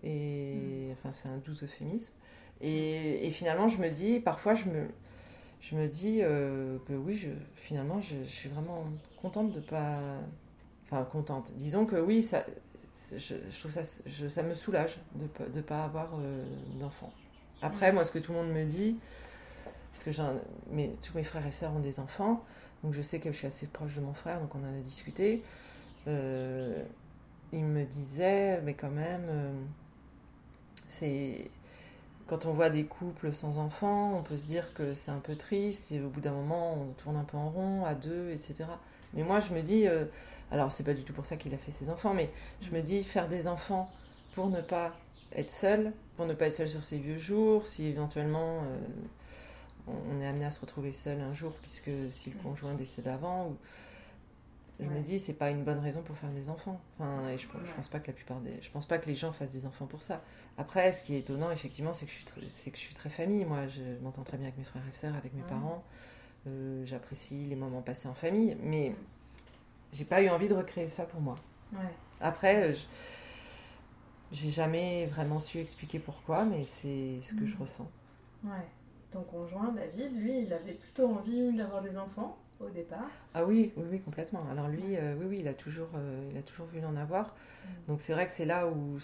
Et 0.03 0.89
hmm. 0.89 0.93
enfin, 0.93 1.13
c'est 1.13 1.29
un 1.29 1.39
doux 1.39 1.55
euphémisme. 1.63 2.13
Et, 2.61 3.27
et, 3.27 3.31
finalement, 3.31 3.69
je 3.69 3.79
me 3.79 3.89
dis, 3.89 4.21
parfois, 4.21 4.55
je 4.55 4.67
me, 4.67 4.89
je 5.61 5.75
me 5.75 5.89
dis 5.89 6.19
euh, 6.21 6.79
que 6.87 6.93
oui, 6.93 7.15
je, 7.15 7.31
finalement, 7.57 8.01
je, 8.01 8.15
je, 8.25 8.31
suis 8.31 8.49
vraiment 8.49 8.85
contente 9.21 9.53
de 9.53 9.61
pas. 9.61 9.99
Enfin, 10.85 11.05
contente. 11.05 11.53
Disons 11.57 11.87
que 11.87 11.97
oui, 11.97 12.23
ça, 12.23 12.45
je, 13.17 13.35
trouve 13.59 13.71
ça, 13.71 13.83
ça 13.85 14.43
me 14.43 14.55
soulage 14.55 14.99
de 15.15 15.57
ne 15.57 15.63
pas 15.63 15.85
avoir 15.85 16.11
euh, 16.21 16.45
d'enfant. 16.79 17.13
Après, 17.63 17.91
hmm. 17.91 17.95
moi, 17.95 18.05
ce 18.05 18.11
que 18.11 18.19
tout 18.19 18.33
le 18.33 18.39
monde 18.39 18.53
me 18.53 18.65
dit, 18.65 18.99
parce 19.95 20.03
que 20.03 20.11
tous 21.03 21.17
mes 21.17 21.23
frères 21.23 21.47
et 21.47 21.53
sœurs 21.53 21.73
ont 21.73 21.81
des 21.81 22.01
enfants, 22.01 22.43
donc 22.83 22.95
je 22.95 23.01
sais 23.01 23.21
que 23.21 23.31
je 23.31 23.37
suis 23.37 23.47
assez 23.47 23.69
proche 23.69 23.95
de 23.95 24.01
mon 24.01 24.13
frère, 24.13 24.41
donc 24.41 24.53
on 24.57 24.59
en 24.59 24.77
a 24.77 24.83
discuté. 24.83 25.45
Euh, 26.09 26.83
il 27.53 27.65
me 27.65 27.85
disait, 27.85 28.61
mais 28.63 28.75
quand 28.75 28.91
même, 28.91 29.27
euh, 29.29 29.53
c'est 30.89 31.49
quand 32.27 32.45
on 32.45 32.53
voit 32.53 32.71
des 32.71 32.85
couples 32.85 33.33
sans 33.33 33.59
enfants, 33.59 34.19
on 34.19 34.23
peut 34.23 34.37
se 34.37 34.47
dire 34.47 34.75
que 34.75 34.95
c'est 34.95 35.13
un 35.13 35.21
peu 35.21 35.37
triste, 35.37 35.93
et 35.93 36.01
au 36.01 36.09
bout 36.09 36.21
d'un 36.21 36.33
moment, 36.33 36.75
on 36.75 36.93
tourne 36.95 37.17
un 37.17 37.25
peu 37.25 37.37
en 37.37 37.51
rond, 37.51 37.85
à 37.85 37.95
deux, 37.95 38.31
etc. 38.31 38.65
Mais 39.13 39.23
moi, 39.23 39.39
je 39.39 39.55
me 39.55 39.63
dis, 39.63 39.87
euh, 39.87 40.07
alors 40.51 40.73
c'est 40.73 40.83
pas 40.83 40.95
du 40.95 41.05
tout 41.05 41.13
pour 41.13 41.25
ça 41.25 41.37
qu'il 41.37 41.55
a 41.55 41.59
fait 41.59 41.71
ses 41.71 41.89
enfants, 41.89 42.15
mais 42.15 42.31
je 42.61 42.71
me 42.71 42.83
dis, 42.83 43.05
faire 43.05 43.29
des 43.29 43.47
enfants 43.47 43.89
pour 44.33 44.49
ne 44.49 44.61
pas 44.61 44.93
être 45.37 45.53
seul, 45.53 45.93
pour 46.17 46.27
ne 46.27 46.35
pas 46.35 46.49
être 46.49 46.55
seul 46.55 46.69
sur 46.69 46.83
ses 46.83 46.99
vieux 46.99 47.19
jours, 47.19 47.69
si 47.69 47.87
éventuellement 47.87 48.63
on 49.87 50.21
est 50.21 50.27
amené 50.27 50.45
à 50.45 50.51
se 50.51 50.61
retrouver 50.61 50.93
seul 50.93 51.21
un 51.21 51.35
jour 51.35 51.53
puisque 51.61 51.91
si 52.11 52.31
le 52.31 52.37
conjoint 52.43 52.75
décède 52.75 53.09
avant 53.09 53.49
ou 53.49 53.57
je 54.81 54.87
me 54.87 55.01
dis 55.03 55.21
c'est 55.21 55.35
pas 55.35 55.51
une 55.51 55.63
bonne 55.63 55.79
raison 55.79 56.03
pour 56.03 56.17
faire 56.17 56.31
des 56.31 56.51
enfants. 56.51 56.81
Enfin 56.99 57.29
et 57.29 57.39
je, 57.39 57.47
je 57.65 57.73
pense 57.73 57.89
pas 57.89 58.01
que 58.01 58.09
la 58.09 58.13
plupart 58.13 58.41
des 58.41 58.61
je 58.61 58.71
pense 58.71 58.87
pas 58.87 58.99
que 58.99 59.07
les 59.07 59.15
gens 59.15 59.31
fassent 59.31 59.51
des 59.51 59.67
enfants 59.67 59.87
pour 59.87 60.03
ça. 60.03 60.23
Après 60.59 60.93
ce 60.93 61.03
qui 61.03 61.15
est 61.15 61.19
étonnant 61.19 61.51
effectivement 61.51 61.95
c'est 61.95 62.07
que 62.07 62.11
je 62.11 62.17
suis 62.17 62.25
très, 62.25 62.41
c'est 62.49 62.71
que 62.71 62.77
je 62.77 62.83
suis 62.83 62.95
très 62.95 63.11
famille. 63.11 63.45
Moi 63.45 63.69
je 63.69 63.83
m'entends 64.03 64.25
très 64.25 64.37
bien 64.37 64.47
avec 64.47 64.59
mes 64.59 64.65
frères 64.65 64.83
et 64.89 64.93
sœurs 64.93 65.15
avec 65.15 65.35
mes 65.35 65.43
parents. 65.43 65.85
Euh, 66.47 66.85
j'apprécie 66.87 67.47
les 67.47 67.57
moments 67.57 67.83
passés 67.83 68.09
en 68.09 68.15
famille 68.15 68.57
mais 68.63 68.95
j'ai 69.93 70.05
pas 70.05 70.23
eu 70.23 70.29
envie 70.29 70.49
de 70.49 70.55
recréer 70.55 70.89
ça 70.89 71.05
pour 71.05 71.21
moi. 71.21 71.37
Après 72.21 72.75
j'ai 74.33 74.51
jamais 74.51 75.07
vraiment 75.07 75.39
su 75.39 75.59
expliquer 75.59 75.99
pourquoi 75.99 76.45
mais 76.45 76.65
c'est 76.67 77.21
ce 77.21 77.35
que 77.35 77.47
je 77.47 77.55
mm. 77.55 77.61
ressens. 77.61 77.91
Ouais 78.45 78.67
ton 79.15 79.23
conjoint, 79.23 79.73
David, 79.73 80.17
lui, 80.17 80.43
il 80.43 80.53
avait 80.53 80.73
plutôt 80.73 81.07
envie 81.07 81.53
d'avoir 81.57 81.83
des 81.83 81.97
enfants 81.97 82.37
au 82.61 82.69
départ. 82.69 83.09
Ah 83.33 83.45
oui, 83.45 83.73
oui, 83.77 83.85
oui, 83.93 84.01
complètement. 84.01 84.45
Alors 84.51 84.69
lui, 84.69 84.97
euh, 84.97 85.15
oui, 85.19 85.27
oui, 85.29 85.39
il 85.41 85.49
a 85.49 85.55
toujours, 85.55 85.89
euh, 85.95 86.29
il 86.33 86.37
a 86.37 86.43
toujours 86.43 86.67
voulu 86.67 86.85
en 86.85 86.97
avoir. 86.97 87.27
Mm. 87.27 87.69
Donc 87.89 88.01
c'est 88.01 88.13
vrai 88.13 88.27
que 88.27 88.33
c'est 88.33 88.45
là 88.45 88.67
où 88.67 88.99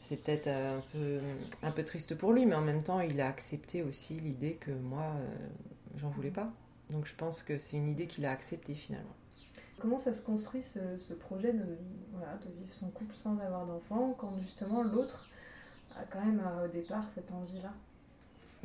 c'est 0.00 0.16
peut-être 0.24 0.48
un 0.48 0.80
peu, 0.92 1.20
un 1.62 1.70
peu 1.70 1.84
triste 1.84 2.16
pour 2.16 2.32
lui, 2.32 2.46
mais 2.46 2.56
en 2.56 2.62
même 2.62 2.82
temps, 2.82 3.00
il 3.00 3.20
a 3.20 3.28
accepté 3.28 3.82
aussi 3.82 4.14
l'idée 4.14 4.54
que 4.54 4.72
moi, 4.72 5.12
euh, 5.16 5.48
j'en 5.96 6.10
voulais 6.10 6.30
pas. 6.30 6.50
Donc 6.90 7.06
je 7.06 7.14
pense 7.14 7.42
que 7.42 7.58
c'est 7.58 7.76
une 7.76 7.88
idée 7.88 8.06
qu'il 8.06 8.26
a 8.26 8.32
acceptée 8.32 8.74
finalement. 8.74 9.14
Comment 9.78 9.98
ça 9.98 10.12
se 10.12 10.22
construit 10.22 10.62
ce, 10.62 10.80
ce 10.98 11.12
projet 11.12 11.52
de, 11.52 11.78
voilà, 12.12 12.38
de 12.44 12.50
vivre 12.58 12.74
son 12.74 12.88
couple 12.90 13.14
sans 13.14 13.38
avoir 13.38 13.66
d'enfants 13.66 14.16
quand 14.18 14.36
justement 14.40 14.82
l'autre 14.82 15.28
a 15.96 16.04
quand 16.10 16.24
même 16.24 16.42
au 16.64 16.68
départ 16.68 17.04
cette 17.14 17.30
envie-là? 17.30 17.72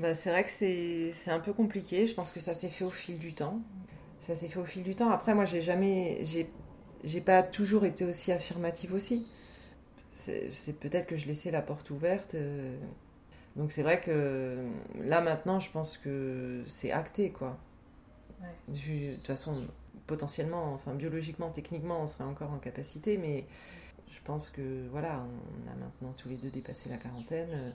Bah, 0.02 0.16
c'est 0.16 0.32
vrai 0.32 0.44
que 0.44 0.50
c'est 0.50 1.32
un 1.32 1.40
peu 1.40 1.54
compliqué. 1.54 2.08
Je 2.08 2.14
pense 2.16 2.32
que 2.32 2.40
ça 2.40 2.54
s'est 2.56 2.70
fait 2.70 2.84
au 2.84 2.90
fil 2.90 3.20
du 3.20 3.34
temps. 3.34 3.62
Ça 4.20 4.36
s'est 4.36 4.48
fait 4.48 4.60
au 4.60 4.66
fil 4.66 4.84
du 4.84 4.96
temps. 4.96 5.12
Après, 5.12 5.36
moi, 5.36 5.46
j'ai 5.46 5.62
jamais. 5.62 6.24
J'ai 7.04 7.22
pas 7.22 7.44
toujours 7.44 7.86
été 7.86 8.04
aussi 8.06 8.32
affirmative 8.32 8.94
aussi. 8.94 9.28
C'est 10.12 10.80
peut-être 10.80 11.08
que 11.08 11.16
je 11.16 11.28
laissais 11.28 11.52
la 11.52 11.62
porte 11.62 11.90
ouverte. 11.92 12.36
Euh. 12.36 12.76
Donc, 13.56 13.72
c'est 13.72 13.84
vrai 13.84 14.00
que 14.02 14.66
là, 15.04 15.22
maintenant, 15.22 15.60
je 15.60 15.70
pense 15.70 15.98
que 15.98 16.64
c'est 16.68 16.92
acté, 16.92 17.32
quoi. 17.32 17.58
De 18.68 19.16
toute 19.16 19.28
façon, 19.28 19.68
potentiellement, 20.08 20.74
enfin, 20.74 20.96
biologiquement, 20.96 21.50
techniquement, 21.52 22.02
on 22.02 22.08
serait 22.08 22.24
encore 22.24 22.52
en 22.52 22.58
capacité, 22.60 23.18
mais 23.18 23.46
je 24.10 24.20
pense 24.24 24.50
que, 24.50 24.88
voilà, 24.90 25.26
on 25.66 25.72
a 25.72 25.76
maintenant 25.76 26.14
tous 26.14 26.30
les 26.30 26.38
deux 26.38 26.50
dépassé 26.50 26.90
la 26.90 26.98
quarantaine. 26.98 27.74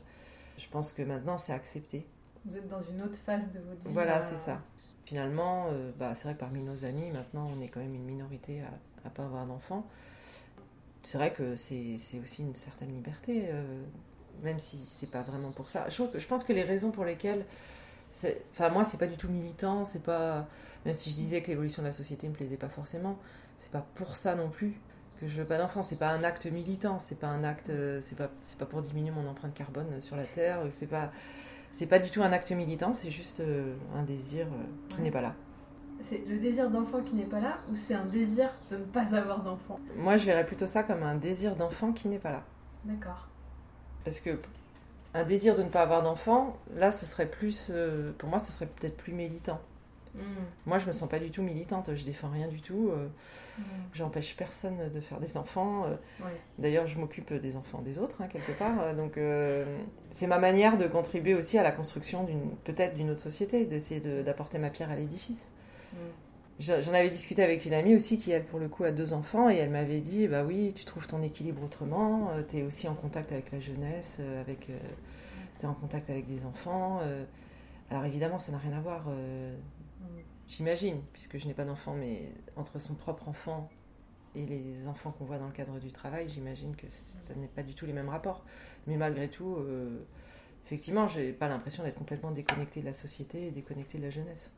Je 0.58 0.66
pense 0.68 0.92
que 0.92 1.02
maintenant, 1.02 1.38
c'est 1.38 1.52
accepté. 1.52 2.06
Vous 2.46 2.56
êtes 2.56 2.68
dans 2.68 2.82
une 2.82 3.02
autre 3.02 3.18
phase 3.24 3.52
de 3.52 3.58
votre 3.60 3.86
vie. 3.86 3.92
Voilà, 3.92 4.20
c'est 4.20 4.36
ça. 4.36 4.60
Finalement, 5.04 5.66
euh, 5.70 5.92
bah, 5.98 6.14
c'est 6.14 6.24
vrai 6.24 6.34
que 6.34 6.40
parmi 6.40 6.62
nos 6.62 6.84
amis, 6.84 7.10
maintenant, 7.10 7.48
on 7.56 7.62
est 7.62 7.68
quand 7.68 7.80
même 7.80 7.94
une 7.94 8.04
minorité 8.04 8.60
à 8.62 8.70
ne 9.04 9.10
pas 9.10 9.24
avoir 9.24 9.46
d'enfants. 9.46 9.86
C'est 11.02 11.18
vrai 11.18 11.32
que 11.32 11.54
c'est 11.54 11.96
aussi 12.22 12.42
une 12.42 12.56
certaine 12.56 12.92
liberté, 12.92 13.46
euh, 13.48 13.84
même 14.42 14.58
si 14.58 14.76
c'est 14.76 15.10
pas 15.10 15.22
vraiment 15.22 15.52
pour 15.52 15.70
ça. 15.70 15.88
Je, 15.88 16.02
je, 16.14 16.26
pense 16.26 16.42
que 16.42 16.52
les 16.52 16.64
raisons 16.64 16.90
pour 16.90 17.04
lesquelles. 17.04 17.44
Enfin, 18.50 18.70
moi, 18.70 18.84
c'est 18.84 18.96
pas 18.96 19.06
du 19.06 19.16
tout 19.16 19.28
militant, 19.28 19.84
c'est 19.84 20.02
pas. 20.02 20.48
Même 20.84 20.94
si 20.94 21.10
je 21.10 21.14
disais 21.14 21.42
que 21.42 21.48
l'évolution 21.48 21.82
de 21.82 21.86
la 21.86 21.92
société 21.92 22.28
me 22.28 22.34
plaisait 22.34 22.56
pas 22.56 22.68
forcément, 22.68 23.18
c'est 23.58 23.70
pas 23.70 23.86
pour 23.94 24.16
ça 24.16 24.34
non 24.34 24.50
plus 24.50 24.74
que 25.20 25.28
je 25.28 25.38
veux 25.38 25.46
pas 25.46 25.58
d'enfants. 25.58 25.84
C'est 25.84 25.96
pas 26.00 26.10
un 26.10 26.24
acte 26.24 26.46
militant, 26.46 26.98
c'est 26.98 27.18
pas 27.20 27.28
un 27.28 27.44
acte. 27.44 27.70
Euh, 27.70 28.00
c'est 28.00 28.16
pas, 28.16 28.28
pas 28.58 28.66
pour 28.66 28.82
diminuer 28.82 29.12
mon 29.12 29.28
empreinte 29.28 29.54
carbone 29.54 30.00
sur 30.00 30.16
la 30.16 30.24
Terre, 30.24 30.60
c'est 30.70 30.88
pas 30.88 31.12
c'est 31.72 31.86
pas 31.86 31.98
du 31.98 32.10
tout 32.10 32.22
un 32.22 32.32
acte 32.32 32.50
militant, 32.52 32.94
c'est 32.94 33.10
juste 33.10 33.40
euh, 33.40 33.74
un 33.94 34.02
désir 34.02 34.46
euh, 34.46 34.64
qui 34.88 35.00
n'est 35.00 35.10
pas 35.10 35.20
là. 35.20 35.34
C'est 36.08 36.22
le 36.26 36.38
désir 36.38 36.70
d'enfant 36.70 37.02
qui 37.02 37.14
n'est 37.14 37.24
pas 37.24 37.40
là 37.40 37.58
ou 37.70 37.76
c'est 37.76 37.94
un 37.94 38.04
désir 38.04 38.50
de 38.70 38.76
ne 38.76 38.84
pas 38.84 39.14
avoir 39.14 39.42
d'enfant? 39.42 39.80
Moi, 39.96 40.16
je 40.16 40.26
verrais 40.26 40.46
plutôt 40.46 40.66
ça 40.66 40.82
comme 40.82 41.02
un 41.02 41.14
désir 41.14 41.56
d'enfant 41.56 41.92
qui 41.92 42.08
n'est 42.08 42.18
pas 42.18 42.30
là. 42.30 42.44
D'accord. 42.84 43.28
Parce 44.04 44.20
que 44.20 44.38
un 45.14 45.24
désir 45.24 45.56
de 45.56 45.62
ne 45.62 45.68
pas 45.68 45.82
avoir 45.82 46.02
d'enfant, 46.02 46.56
là, 46.74 46.92
ce 46.92 47.06
serait 47.06 47.30
plus, 47.30 47.68
euh, 47.70 48.12
pour 48.18 48.28
moi, 48.28 48.38
ce 48.38 48.52
serait 48.52 48.66
peut-être 48.66 48.96
plus 48.96 49.12
militant. 49.12 49.60
Mm. 50.16 50.20
Moi, 50.66 50.78
je 50.78 50.86
me 50.86 50.92
sens 50.92 51.08
pas 51.08 51.18
du 51.18 51.30
tout 51.30 51.42
militante, 51.42 51.94
je 51.94 52.04
défends 52.04 52.30
rien 52.30 52.48
du 52.48 52.60
tout. 52.60 52.90
Euh, 52.90 53.08
mm. 53.58 53.62
J'empêche 53.94 54.36
personne 54.36 54.90
de 54.92 55.00
faire 55.00 55.20
des 55.20 55.36
enfants. 55.36 55.84
Euh. 55.84 55.94
D'ailleurs, 56.58 56.86
je 56.86 56.98
m'occupe 56.98 57.32
des 57.32 57.56
enfants 57.56 57.82
des 57.82 57.98
autres, 57.98 58.22
hein, 58.22 58.28
quelque 58.28 58.52
part. 58.52 58.80
Euh, 58.80 58.94
donc, 58.94 59.18
c'est 60.10 60.26
ma 60.26 60.38
manière 60.38 60.76
de 60.76 60.86
contribuer 60.86 61.34
aussi 61.34 61.58
à 61.58 61.62
la 61.62 61.72
construction 61.72 62.24
d'une 62.24 62.50
peut-être 62.64 62.96
d'une 62.96 63.10
autre 63.10 63.20
société, 63.20 63.64
d'essayer 63.64 64.00
d'apporter 64.22 64.58
ma 64.58 64.70
pierre 64.70 64.90
à 64.90 64.96
l'édifice. 64.96 65.52
Mm. 65.92 65.96
J'en 66.58 66.94
avais 66.94 67.10
discuté 67.10 67.42
avec 67.42 67.66
une 67.66 67.74
amie 67.74 67.94
aussi 67.94 68.18
qui, 68.18 68.30
elle, 68.30 68.44
pour 68.44 68.58
le 68.58 68.68
coup, 68.68 68.84
a 68.84 68.90
deux 68.90 69.12
enfants 69.12 69.50
et 69.50 69.56
elle 69.56 69.68
m'avait 69.68 70.00
dit 70.00 70.26
Bah 70.26 70.42
oui, 70.42 70.72
tu 70.74 70.86
trouves 70.86 71.06
ton 71.06 71.22
équilibre 71.22 71.62
autrement, 71.62 72.30
tu 72.48 72.56
es 72.56 72.62
aussi 72.62 72.88
en 72.88 72.94
contact 72.94 73.30
avec 73.30 73.52
la 73.52 73.60
jeunesse, 73.60 74.20
avec, 74.40 74.70
tu 75.58 75.66
es 75.66 75.68
en 75.68 75.74
contact 75.74 76.08
avec 76.08 76.26
des 76.26 76.46
enfants. 76.46 77.00
alors 77.90 78.06
évidemment, 78.06 78.38
ça 78.38 78.52
n'a 78.52 78.58
rien 78.58 78.72
à 78.72 78.80
voir 78.80 79.04
J'imagine, 80.48 81.02
puisque 81.12 81.38
je 81.38 81.46
n'ai 81.46 81.54
pas 81.54 81.64
d'enfant, 81.64 81.94
mais 81.94 82.32
entre 82.54 82.78
son 82.78 82.94
propre 82.94 83.28
enfant 83.28 83.68
et 84.36 84.46
les 84.46 84.86
enfants 84.86 85.10
qu'on 85.10 85.24
voit 85.24 85.38
dans 85.38 85.46
le 85.46 85.52
cadre 85.52 85.78
du 85.80 85.90
travail, 85.90 86.28
j'imagine 86.28 86.76
que 86.76 86.86
ça 86.88 87.34
n'est 87.34 87.48
pas 87.48 87.62
du 87.62 87.74
tout 87.74 87.86
les 87.86 87.92
mêmes 87.92 88.08
rapports. 88.08 88.44
Mais 88.86 88.96
malgré 88.96 89.28
tout, 89.28 89.56
euh, 89.56 90.04
effectivement, 90.64 91.08
j'ai 91.08 91.32
pas 91.32 91.48
l'impression 91.48 91.82
d'être 91.82 91.98
complètement 91.98 92.30
déconnecté 92.30 92.80
de 92.80 92.86
la 92.86 92.92
société 92.92 93.48
et 93.48 93.50
déconnecté 93.50 93.98
de 93.98 94.04
la 94.04 94.10
jeunesse. 94.10 94.50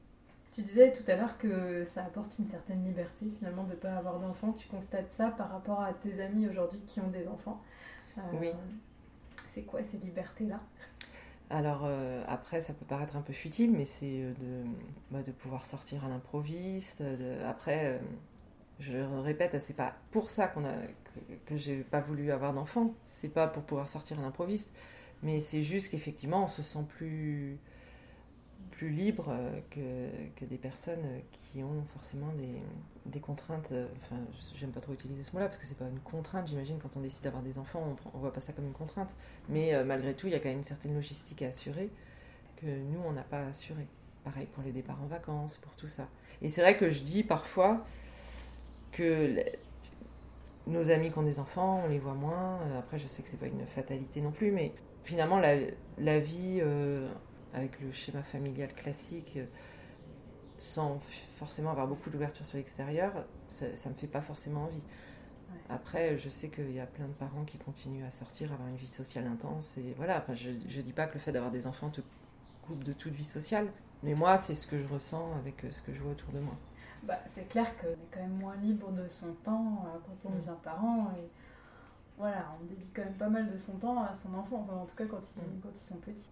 Tu 0.52 0.62
disais 0.62 0.92
tout 0.92 1.08
à 1.10 1.16
l'heure 1.16 1.38
que 1.38 1.84
ça 1.84 2.04
apporte 2.04 2.38
une 2.38 2.46
certaine 2.46 2.84
liberté 2.84 3.26
finalement 3.38 3.64
de 3.64 3.72
ne 3.72 3.76
pas 3.76 3.92
avoir 3.92 4.18
d'enfants. 4.18 4.52
Tu 4.52 4.66
constates 4.66 5.10
ça 5.10 5.30
par 5.30 5.50
rapport 5.50 5.80
à 5.80 5.92
tes 5.92 6.20
amis 6.20 6.48
aujourd'hui 6.48 6.80
qui 6.86 7.00
ont 7.00 7.08
des 7.08 7.28
enfants. 7.28 7.62
Euh, 8.18 8.20
oui. 8.40 8.48
C'est 9.46 9.62
quoi 9.62 9.82
ces 9.84 9.98
libertés-là? 9.98 10.60
Alors 11.50 11.82
euh, 11.84 12.22
après, 12.28 12.60
ça 12.60 12.74
peut 12.74 12.84
paraître 12.84 13.16
un 13.16 13.22
peu 13.22 13.32
futile, 13.32 13.72
mais 13.72 13.86
c'est 13.86 14.20
euh, 14.22 14.32
de, 14.34 14.64
bah, 15.10 15.22
de 15.22 15.32
pouvoir 15.32 15.64
sortir 15.64 16.04
à 16.04 16.08
l'improviste. 16.08 17.02
Après, 17.46 17.94
euh, 17.94 17.98
je 18.80 18.92
le 18.92 19.20
répète, 19.20 19.58
c'est 19.60 19.76
pas 19.76 19.94
pour 20.10 20.30
ça 20.30 20.48
qu'on 20.48 20.64
a, 20.64 20.74
que, 20.74 21.34
que 21.46 21.56
j'ai 21.56 21.78
pas 21.78 22.00
voulu 22.00 22.30
avoir 22.32 22.52
d'enfant. 22.52 22.94
C'est 23.06 23.32
pas 23.32 23.48
pour 23.48 23.62
pouvoir 23.62 23.88
sortir 23.88 24.18
à 24.18 24.22
l'improviste, 24.22 24.72
mais 25.22 25.40
c'est 25.40 25.62
juste 25.62 25.90
qu'effectivement, 25.90 26.44
on 26.44 26.48
se 26.48 26.62
sent 26.62 26.84
plus 26.88 27.58
plus 28.70 28.90
libre 28.90 29.26
euh, 29.30 29.60
que, 29.70 30.38
que, 30.38 30.44
des 30.44 30.56
personnes 30.56 31.04
qui 31.32 31.64
ont 31.64 31.84
forcément 31.92 32.32
des, 32.34 32.62
des 33.06 33.20
contraintes. 33.20 33.70
Euh, 33.72 33.88
enfin, 33.96 34.16
j'aime 34.54 34.70
pas 34.70 34.80
trop 34.80 34.92
utiliser 34.92 35.24
ce 35.24 35.32
mot-là 35.32 35.46
parce 35.46 35.58
que 35.58 35.66
c'est 35.66 35.76
pas 35.76 35.88
une 35.88 35.98
contrainte, 36.00 36.46
j'imagine. 36.46 36.78
Quand 36.80 36.96
on 36.96 37.00
décide 37.00 37.24
d'avoir 37.24 37.42
des 37.42 37.58
enfants, 37.58 37.96
on, 38.04 38.16
on 38.16 38.20
voit 38.20 38.32
pas 38.32 38.40
ça 38.40 38.52
comme 38.52 38.66
une 38.66 38.72
contrainte. 38.72 39.14
Mais 39.48 39.74
euh, 39.74 39.84
malgré 39.84 40.14
tout, 40.14 40.28
il 40.28 40.32
y 40.32 40.36
a 40.36 40.38
quand 40.38 40.48
même 40.48 40.58
une 40.58 40.64
certaine 40.64 40.94
logistique 40.94 41.42
à 41.42 41.48
assurer 41.48 41.90
que 42.56 42.66
nous, 42.66 43.00
on 43.04 43.12
n'a 43.12 43.24
pas 43.24 43.46
assuré. 43.46 43.86
Pareil 44.22 44.46
pour 44.46 44.62
les 44.62 44.72
départs 44.72 45.02
en 45.02 45.06
vacances, 45.06 45.56
pour 45.56 45.74
tout 45.74 45.88
ça. 45.88 46.08
Et 46.40 46.48
c'est 46.48 46.60
vrai 46.60 46.76
que 46.76 46.88
je 46.88 47.02
dis 47.02 47.24
parfois 47.24 47.84
que 48.92 49.42
nos 50.68 50.90
amis 50.90 51.10
qui 51.10 51.18
ont 51.18 51.22
des 51.22 51.40
enfants, 51.40 51.82
on 51.84 51.88
les 51.88 51.98
voit 51.98 52.14
moins. 52.14 52.60
Après, 52.78 52.98
je 52.98 53.08
sais 53.08 53.22
que 53.22 53.28
c'est 53.28 53.38
pas 53.38 53.46
une 53.46 53.66
fatalité 53.66 54.20
non 54.20 54.30
plus, 54.30 54.52
mais 54.52 54.72
finalement, 55.02 55.38
la, 55.38 55.56
la 55.98 56.20
vie 56.20 56.60
avec 57.54 57.80
le 57.80 57.92
schéma 57.92 58.22
familial 58.22 58.72
classique, 58.74 59.34
euh, 59.36 59.46
sans 60.56 60.98
forcément 61.38 61.70
avoir 61.70 61.86
beaucoup 61.86 62.10
d'ouverture 62.10 62.46
sur 62.46 62.58
l'extérieur, 62.58 63.12
ça, 63.48 63.66
ne 63.66 63.90
me 63.90 63.94
fait 63.94 64.06
pas 64.06 64.20
forcément 64.20 64.64
envie. 64.64 64.82
Après, 65.70 66.18
je 66.18 66.28
sais 66.28 66.48
qu'il 66.48 66.72
y 66.72 66.80
a 66.80 66.86
plein 66.86 67.06
de 67.06 67.12
parents 67.12 67.44
qui 67.44 67.58
continuent 67.58 68.04
à 68.04 68.10
sortir, 68.10 68.52
avoir 68.52 68.68
une 68.68 68.76
vie 68.76 68.88
sociale 68.88 69.26
intense. 69.26 69.78
Et 69.78 69.94
voilà, 69.96 70.18
enfin, 70.18 70.34
je 70.34 70.50
ne 70.50 70.82
dis 70.82 70.92
pas 70.92 71.06
que 71.06 71.14
le 71.14 71.20
fait 71.20 71.32
d'avoir 71.32 71.52
des 71.52 71.66
enfants 71.66 71.90
te 71.90 72.00
coupe 72.66 72.84
de 72.84 72.92
toute 72.92 73.12
vie 73.12 73.24
sociale. 73.24 73.68
Mais 74.02 74.14
moi, 74.14 74.38
c'est 74.38 74.54
ce 74.54 74.66
que 74.66 74.78
je 74.78 74.86
ressens 74.88 75.34
avec 75.36 75.64
euh, 75.64 75.72
ce 75.72 75.82
que 75.82 75.92
je 75.92 76.00
vois 76.00 76.12
autour 76.12 76.32
de 76.32 76.40
moi. 76.40 76.54
Bah, 77.04 77.18
c'est 77.26 77.48
clair 77.48 77.76
qu'on 77.78 77.88
est 77.88 78.08
quand 78.12 78.20
même 78.20 78.38
moins 78.38 78.56
libre 78.56 78.92
de 78.92 79.08
son 79.08 79.32
temps 79.44 79.84
euh, 79.86 79.98
quand 80.06 80.28
on 80.28 80.32
mm. 80.32 80.38
devient 80.38 80.56
parent. 80.62 81.12
Et 81.18 81.28
voilà, 82.16 82.54
on 82.60 82.64
dédie 82.64 82.90
quand 82.94 83.04
même 83.04 83.16
pas 83.16 83.28
mal 83.28 83.50
de 83.50 83.56
son 83.56 83.72
temps 83.78 84.02
à 84.02 84.14
son 84.14 84.34
enfant, 84.34 84.66
en 84.70 84.86
tout 84.86 84.96
cas 84.96 85.06
quand 85.06 85.20
ils, 85.36 85.42
mm. 85.42 85.60
quand 85.62 85.70
ils 85.74 85.80
sont 85.80 85.96
petits. 85.96 86.30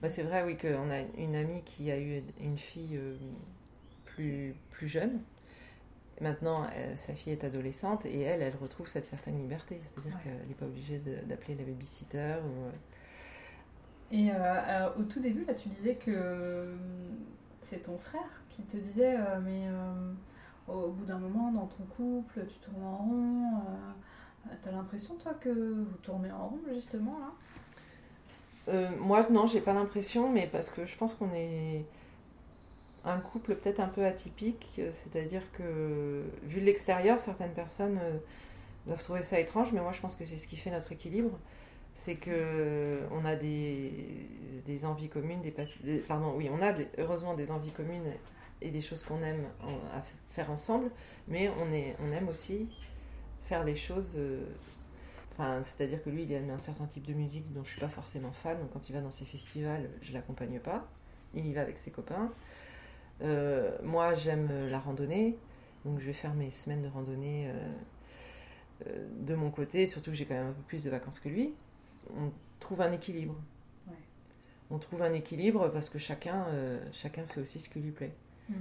Bah, 0.00 0.08
c'est 0.08 0.22
vrai, 0.22 0.44
oui, 0.44 0.56
qu'on 0.56 0.90
a 0.90 1.00
une 1.16 1.34
amie 1.34 1.62
qui 1.62 1.90
a 1.90 1.98
eu 1.98 2.22
une 2.40 2.56
fille 2.56 2.96
euh, 2.96 3.16
plus, 4.04 4.54
plus 4.70 4.86
jeune. 4.86 5.20
Maintenant, 6.20 6.64
euh, 6.76 6.94
sa 6.94 7.14
fille 7.14 7.32
est 7.32 7.42
adolescente 7.42 8.06
et 8.06 8.20
elle, 8.20 8.42
elle 8.42 8.56
retrouve 8.56 8.86
cette 8.86 9.06
certaine 9.06 9.38
liberté. 9.38 9.80
C'est-à-dire 9.82 10.16
qu'elle 10.22 10.46
n'est 10.46 10.54
pas 10.54 10.66
obligée 10.66 10.98
d'appeler 10.98 11.56
la 11.56 11.64
babysitter. 11.64 12.36
Ou... 12.44 12.66
Euh. 12.66 12.70
Et 14.10 14.30
au 14.98 15.02
tout 15.02 15.20
début, 15.20 15.44
là, 15.44 15.54
tu 15.54 15.68
disais 15.68 15.96
que 15.96 16.74
c'est 17.60 17.82
ton 17.82 17.98
frère 17.98 18.42
qui 18.48 18.62
te 18.62 18.76
disait, 18.78 19.16
mais 19.44 19.68
au 20.66 20.88
bout 20.88 21.04
d'un 21.04 21.18
moment, 21.18 21.52
dans 21.52 21.66
ton 21.66 21.84
couple, 21.84 22.46
tu 22.48 22.58
tournes 22.58 22.84
en 22.84 22.96
rond. 22.96 23.62
T'as 24.62 24.70
l'impression, 24.70 25.16
toi, 25.16 25.34
que 25.34 25.50
vous 25.50 25.96
tournez 26.02 26.32
en 26.32 26.48
rond, 26.48 26.60
justement, 26.72 27.18
là? 27.18 27.32
Euh, 28.68 28.90
moi, 28.98 29.26
non, 29.30 29.46
j'ai 29.46 29.60
pas 29.60 29.72
l'impression, 29.72 30.30
mais 30.30 30.46
parce 30.46 30.68
que 30.70 30.84
je 30.84 30.96
pense 30.96 31.14
qu'on 31.14 31.32
est 31.32 31.84
un 33.04 33.18
couple 33.18 33.54
peut-être 33.54 33.80
un 33.80 33.88
peu 33.88 34.04
atypique, 34.04 34.80
c'est-à-dire 34.90 35.42
que, 35.52 36.24
vu 36.42 36.60
de 36.60 36.66
l'extérieur, 36.66 37.20
certaines 37.20 37.52
personnes 37.52 37.98
euh, 38.02 38.18
doivent 38.86 39.02
trouver 39.02 39.22
ça 39.22 39.40
étrange, 39.40 39.72
mais 39.72 39.80
moi 39.80 39.92
je 39.92 40.00
pense 40.00 40.16
que 40.16 40.24
c'est 40.24 40.36
ce 40.36 40.46
qui 40.46 40.56
fait 40.56 40.70
notre 40.70 40.92
équilibre. 40.92 41.38
C'est 41.94 42.16
que 42.16 43.00
on 43.10 43.24
a 43.24 43.34
des, 43.34 43.90
des 44.64 44.84
envies 44.84 45.08
communes, 45.08 45.40
des, 45.42 45.50
pardon, 46.06 46.34
oui, 46.36 46.48
on 46.52 46.62
a 46.62 46.72
heureusement 46.98 47.34
des 47.34 47.50
envies 47.50 47.72
communes 47.72 48.12
et 48.60 48.70
des 48.70 48.82
choses 48.82 49.02
qu'on 49.02 49.20
aime 49.22 49.44
à 49.92 50.02
faire 50.30 50.50
ensemble, 50.50 50.90
mais 51.26 51.50
on 51.58 52.12
aime 52.12 52.28
aussi 52.28 52.68
faire 53.42 53.64
les 53.64 53.74
choses 53.74 54.16
euh, 55.40 55.60
c'est-à-dire 55.62 56.02
que 56.02 56.10
lui, 56.10 56.24
il 56.24 56.32
aime 56.32 56.50
un 56.50 56.58
certain 56.58 56.86
type 56.86 57.06
de 57.06 57.14
musique 57.14 57.52
dont 57.52 57.62
je 57.62 57.70
suis 57.70 57.80
pas 57.80 57.88
forcément 57.88 58.32
fan. 58.32 58.58
Donc 58.58 58.72
quand 58.72 58.88
il 58.88 58.92
va 58.92 59.00
dans 59.00 59.10
ses 59.10 59.24
festivals, 59.24 59.88
je 60.02 60.12
l'accompagne 60.12 60.58
pas. 60.58 60.88
Il 61.34 61.46
y 61.46 61.54
va 61.54 61.60
avec 61.60 61.78
ses 61.78 61.90
copains. 61.90 62.32
Euh, 63.22 63.76
moi, 63.82 64.14
j'aime 64.14 64.48
la 64.68 64.78
randonnée. 64.78 65.38
Donc 65.84 66.00
je 66.00 66.06
vais 66.06 66.12
faire 66.12 66.34
mes 66.34 66.50
semaines 66.50 66.82
de 66.82 66.88
randonnée 66.88 67.50
euh, 67.50 67.72
euh, 68.86 69.08
de 69.20 69.34
mon 69.34 69.50
côté. 69.50 69.86
Surtout 69.86 70.10
que 70.10 70.16
j'ai 70.16 70.24
quand 70.24 70.34
même 70.34 70.48
un 70.48 70.52
peu 70.52 70.62
plus 70.62 70.84
de 70.84 70.90
vacances 70.90 71.20
que 71.20 71.28
lui. 71.28 71.54
On 72.16 72.32
trouve 72.58 72.80
un 72.80 72.92
équilibre. 72.92 73.36
On 74.70 74.78
trouve 74.78 75.00
un 75.02 75.14
équilibre 75.14 75.68
parce 75.68 75.88
que 75.88 75.98
chacun, 75.98 76.46
chacun 76.92 77.24
fait 77.26 77.40
aussi 77.40 77.58
ce 77.58 77.70
qui 77.70 77.80
lui 77.80 77.90
plaît. 77.90 78.14
Hmm. 78.50 78.54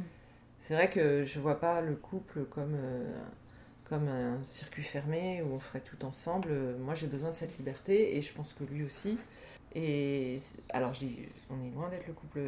C'est 0.57 0.73
vrai 0.73 0.89
que 0.89 1.25
je 1.25 1.37
vois 1.37 1.59
pas 1.59 1.81
le 1.81 1.95
couple 1.95 2.45
comme 2.45 2.77
comme 3.89 4.07
un 4.07 4.43
circuit 4.43 4.83
fermé 4.83 5.41
où 5.41 5.53
on 5.53 5.59
ferait 5.59 5.81
tout 5.81 6.03
ensemble. 6.05 6.49
Moi, 6.79 6.93
j'ai 6.93 7.07
besoin 7.07 7.31
de 7.31 7.35
cette 7.35 7.57
liberté 7.57 8.17
et 8.17 8.21
je 8.21 8.33
pense 8.33 8.53
que 8.53 8.63
lui 8.63 8.83
aussi. 8.83 9.17
Et 9.75 10.37
alors, 10.69 10.93
je 10.93 10.99
dis, 10.99 11.19
on 11.49 11.63
est 11.65 11.71
loin 11.71 11.89
d'être 11.89 12.07
le 12.07 12.13
couple 12.13 12.41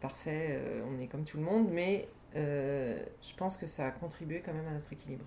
parfait, 0.00 0.58
euh, 0.60 0.82
on 0.90 0.98
est 0.98 1.06
comme 1.06 1.24
tout 1.24 1.36
le 1.36 1.42
monde, 1.42 1.68
mais 1.70 2.08
euh, 2.36 2.98
je 3.22 3.34
pense 3.34 3.56
que 3.56 3.66
ça 3.66 3.86
a 3.86 3.90
contribué 3.90 4.42
quand 4.44 4.52
même 4.52 4.66
à 4.66 4.72
notre 4.72 4.92
équilibre. 4.92 5.24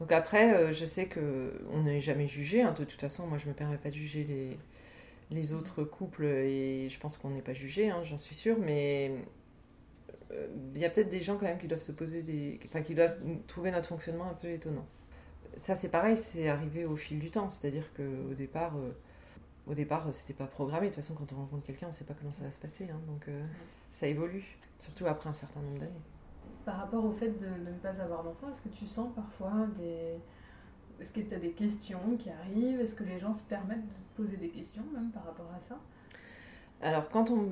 Donc 0.00 0.12
après, 0.12 0.54
euh, 0.54 0.72
je 0.72 0.84
sais 0.84 1.06
que 1.06 1.52
on 1.72 1.82
n'est 1.84 2.00
jamais 2.00 2.26
jugé. 2.26 2.62
Hein. 2.62 2.72
de 2.72 2.84
toute 2.84 3.00
façon, 3.00 3.26
moi, 3.26 3.38
je 3.38 3.46
me 3.46 3.54
permets 3.54 3.78
pas 3.78 3.90
de 3.90 3.94
juger 3.94 4.24
les, 4.24 4.58
les 5.30 5.52
autres 5.52 5.84
couples 5.84 6.24
et 6.24 6.88
je 6.90 6.98
pense 6.98 7.16
qu'on 7.16 7.30
n'est 7.30 7.42
pas 7.42 7.54
jugé, 7.54 7.90
hein, 7.90 8.02
j'en 8.04 8.18
suis 8.18 8.34
sûre. 8.34 8.58
Mais 8.60 9.12
il 10.74 10.80
y 10.80 10.84
a 10.84 10.90
peut-être 10.90 11.08
des 11.08 11.22
gens 11.22 11.36
quand 11.36 11.46
même 11.46 11.58
qui 11.58 11.68
doivent 11.68 11.80
se 11.80 11.92
poser 11.92 12.22
des. 12.22 12.60
Enfin, 12.66 12.82
qui 12.82 12.94
doivent 12.94 13.16
trouver 13.46 13.70
notre 13.70 13.88
fonctionnement 13.88 14.30
un 14.30 14.34
peu 14.34 14.48
étonnant. 14.48 14.86
Ça, 15.56 15.74
c'est 15.74 15.88
pareil, 15.88 16.16
c'est 16.16 16.48
arrivé 16.48 16.84
au 16.84 16.96
fil 16.96 17.18
du 17.18 17.30
temps. 17.30 17.48
C'est-à-dire 17.48 17.92
qu'au 17.94 18.34
départ, 18.34 18.76
euh, 18.76 18.90
au 19.66 19.74
départ, 19.74 20.06
c'était 20.12 20.34
pas 20.34 20.46
programmé. 20.46 20.88
De 20.88 20.94
toute 20.94 21.02
façon, 21.02 21.14
quand 21.14 21.32
on 21.32 21.36
rencontre 21.36 21.64
quelqu'un, 21.64 21.88
on 21.88 21.92
sait 21.92 22.04
pas 22.04 22.14
comment 22.14 22.32
ça 22.32 22.44
va 22.44 22.50
se 22.50 22.58
passer. 22.58 22.88
Hein. 22.90 23.00
donc, 23.06 23.28
euh, 23.28 23.44
ça 23.90 24.06
évolue, 24.06 24.58
surtout 24.78 25.06
après 25.06 25.30
un 25.30 25.34
certain 25.34 25.60
nombre 25.60 25.78
d'années. 25.78 25.92
Par 26.64 26.78
rapport 26.78 27.04
au 27.04 27.12
fait 27.12 27.30
de, 27.30 27.46
de 27.46 27.70
ne 27.70 27.78
pas 27.78 28.00
avoir 28.00 28.24
d'enfant, 28.24 28.50
est-ce 28.50 28.62
que 28.62 28.68
tu 28.68 28.86
sens 28.86 29.14
parfois 29.14 29.66
des. 29.76 30.18
Est-ce 31.00 31.12
que 31.12 31.20
tu 31.20 31.34
as 31.34 31.38
des 31.38 31.50
questions 31.50 32.16
qui 32.18 32.30
arrivent? 32.30 32.80
Est-ce 32.80 32.94
que 32.94 33.04
les 33.04 33.18
gens 33.18 33.32
se 33.32 33.42
permettent 33.42 33.86
de 33.86 34.22
poser 34.22 34.36
des 34.36 34.48
questions, 34.48 34.84
même 34.92 35.10
par 35.10 35.24
rapport 35.24 35.50
à 35.56 35.60
ça? 35.60 35.78
Alors, 36.80 37.08
quand 37.10 37.30
on. 37.30 37.50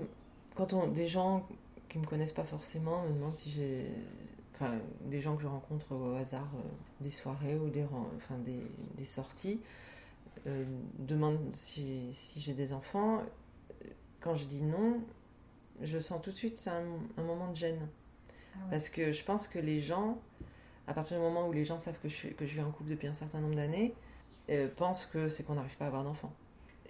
Quand 0.55 0.75
on, 0.75 0.87
des 0.89 1.09
gens 1.09 1.49
qui 1.93 1.99
me 1.99 2.07
connaissent 2.07 2.33
pas 2.33 2.45
forcément 2.45 3.03
me 3.03 3.13
demandent 3.13 3.37
si 3.37 3.51
j'ai. 3.51 3.85
Enfin, 4.55 4.73
des 5.03 5.21
gens 5.21 5.37
que 5.37 5.43
je 5.43 5.47
rencontre 5.47 5.95
au 5.95 6.15
hasard 6.15 6.49
euh, 6.57 6.63
des 7.01 7.11
soirées 7.11 7.57
ou 7.57 7.69
des, 7.69 7.85
enfin, 8.17 8.39
des, 8.39 8.61
des 8.97 9.05
sorties 9.05 9.61
euh, 10.47 10.65
demandent 10.99 11.53
si, 11.53 12.09
si 12.13 12.41
j'ai 12.41 12.55
des 12.55 12.73
enfants. 12.73 13.23
Quand 14.21 14.35
je 14.35 14.45
dis 14.45 14.63
non, 14.63 15.03
je 15.83 15.99
sens 15.99 16.21
tout 16.23 16.31
de 16.31 16.37
suite 16.37 16.67
un, 16.67 16.85
un 17.21 17.25
moment 17.25 17.51
de 17.51 17.57
gêne. 17.57 17.89
Ah 18.55 18.59
Parce 18.71 18.89
que 18.89 19.13
je 19.13 19.25
pense 19.25 19.49
que 19.49 19.59
les 19.59 19.81
gens, 19.81 20.21
à 20.87 20.95
partir 20.95 21.19
du 21.19 21.23
moment 21.23 21.47
où 21.49 21.53
les 21.53 21.65
gens 21.65 21.79
savent 21.79 21.99
que 22.01 22.09
je, 22.09 22.15
suis, 22.15 22.35
que 22.35 22.47
je 22.47 22.55
vis 22.55 22.63
en 22.63 22.71
couple 22.71 22.91
depuis 22.91 23.09
un 23.09 23.15
certain 23.15 23.41
nombre 23.41 23.57
d'années, 23.57 23.95
euh, 24.51 24.69
pensent 24.75 25.07
que 25.07 25.29
c'est 25.29 25.45
qu'on 25.45 25.55
n'arrive 25.55 25.77
pas 25.77 25.87
à 25.87 25.89
avoir 25.89 26.05
d'enfants. 26.05 26.35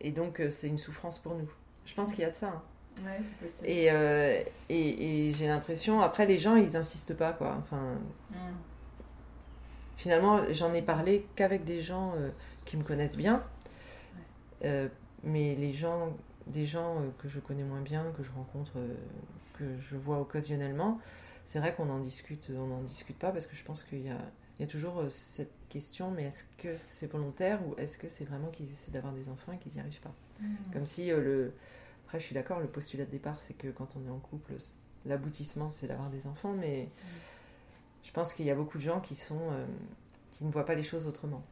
Et 0.01 0.13
donc, 0.13 0.43
c'est 0.51 0.69
une 0.69 0.79
souffrance 0.79 1.19
pour 1.19 1.35
nous. 1.35 1.51
Je 1.87 1.95
pense 1.95 2.11
qu'il 2.11 2.21
y 2.21 2.25
a 2.25 2.31
de 2.31 2.37
ça. 2.37 2.49
Hein. 2.49 2.63
Ouais, 2.99 3.19
c'est 3.23 3.37
possible. 3.47 3.69
Et, 3.69 3.91
euh, 3.91 4.41
et, 4.69 5.29
et 5.29 5.33
j'ai 5.33 5.47
l'impression, 5.47 6.01
après, 6.01 6.27
les 6.27 6.39
gens, 6.39 6.57
ils 6.57 6.77
insistent 6.77 7.15
pas, 7.17 7.33
quoi. 7.33 7.57
Enfin, 7.59 7.99
Mm. 8.31 8.35
finalement, 9.97 10.41
j'en 10.51 10.73
ai 10.75 10.83
parlé 10.83 11.27
qu'avec 11.37 11.65
des 11.65 11.81
gens 11.81 12.13
euh, 12.17 12.31
qui 12.65 12.77
me 12.77 12.83
connaissent 12.83 13.17
bien. 13.17 13.43
Euh, 14.65 14.89
mais 15.25 15.55
les 15.57 15.73
gens, 15.73 16.17
des 16.47 16.67
gens 16.67 17.03
que 17.19 17.29
je 17.29 17.41
connais 17.41 17.65
moins 17.65 17.81
bien, 17.81 18.05
que 18.17 18.23
je 18.23 18.33
rencontre, 18.33 18.73
que 19.55 19.65
je 19.81 19.97
vois 19.97 20.21
occasionnellement, 20.21 21.01
c'est 21.45 21.59
vrai 21.59 21.75
qu'on 21.75 21.91
en 21.91 21.99
discute, 21.99 22.51
on 22.57 22.67
n'en 22.67 22.83
discute 22.83 23.19
pas 23.19 23.33
parce 23.33 23.47
que 23.47 23.57
je 23.57 23.65
pense 23.65 23.83
qu'il 23.83 24.07
y 24.07 24.11
a, 24.11 24.19
il 24.59 24.63
y 24.63 24.65
a 24.65 24.69
toujours 24.69 25.03
cette 25.11 25.53
question, 25.69 26.11
mais 26.11 26.25
est-ce 26.25 26.45
que 26.59 26.77
c'est 26.89 27.11
volontaire 27.11 27.61
ou 27.67 27.75
est-ce 27.79 27.99
que 27.99 28.09
c'est 28.09 28.25
vraiment 28.25 28.49
qu'ils 28.49 28.71
essaient 28.71 28.93
d'avoir 28.93 29.13
des 29.13 29.29
enfants 29.29 29.53
et 29.53 29.59
qu'ils 29.59 29.73
n'y 29.73 29.81
arrivent 29.81 30.01
pas? 30.01 30.15
Mm. 30.41 30.47
Comme 30.73 30.87
si 30.87 31.09
le... 31.11 31.53
Après, 32.13 32.21
je 32.21 32.27
suis 32.27 32.35
d'accord, 32.35 32.61
le 32.61 32.67
postulat 32.67 33.07
de 33.07 33.11
départ, 33.11 33.39
c'est 33.39 33.55
que 33.55 33.69
quand 33.69 33.97
on 33.97 34.07
est 34.07 34.11
en 34.11 34.19
couple, 34.19 34.53
l'aboutissement, 35.07 35.71
c'est 35.73 35.87
d'avoir 35.87 36.11
des 36.11 36.27
enfants, 36.27 36.53
mais 36.53 36.91
je 38.03 38.11
pense 38.13 38.35
qu'il 38.35 38.45
y 38.45 38.51
a 38.51 38.55
beaucoup 38.55 38.77
de 38.77 38.83
gens 38.83 39.01
qui 39.01 39.17
sont... 39.17 39.41
euh, 39.51 39.65
qui 40.31 40.45
ne 40.45 40.53
voient 40.53 40.67
pas 40.67 40.75
les 40.75 40.83
choses 40.83 41.07
autrement. 41.07 41.43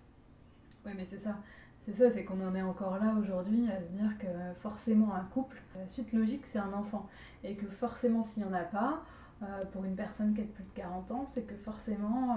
Oui, 0.84 0.92
mais 0.94 1.06
c'est 1.06 1.16
ça. 1.16 1.38
C'est 1.80 1.94
ça, 1.94 2.10
c'est 2.10 2.26
qu'on 2.26 2.46
en 2.46 2.54
est 2.54 2.60
encore 2.60 2.98
là 2.98 3.14
aujourd'hui 3.18 3.70
à 3.70 3.82
se 3.82 3.88
dire 3.88 4.18
que 4.18 4.26
forcément 4.60 5.14
un 5.14 5.24
couple, 5.24 5.56
la 5.78 5.88
suite 5.88 6.12
logique 6.12 6.44
c'est 6.44 6.58
un 6.58 6.74
enfant. 6.74 7.08
Et 7.42 7.56
que 7.56 7.64
forcément 7.66 8.22
s'il 8.22 8.42
n'y 8.42 8.50
en 8.50 8.52
a 8.52 8.64
pas, 8.64 9.02
euh, 9.42 9.64
pour 9.72 9.86
une 9.86 9.96
personne 9.96 10.34
qui 10.34 10.42
a 10.42 10.44
plus 10.44 10.64
de 10.64 10.74
40 10.74 11.10
ans, 11.12 11.24
c'est 11.26 11.44
que 11.44 11.56
forcément 11.56 12.36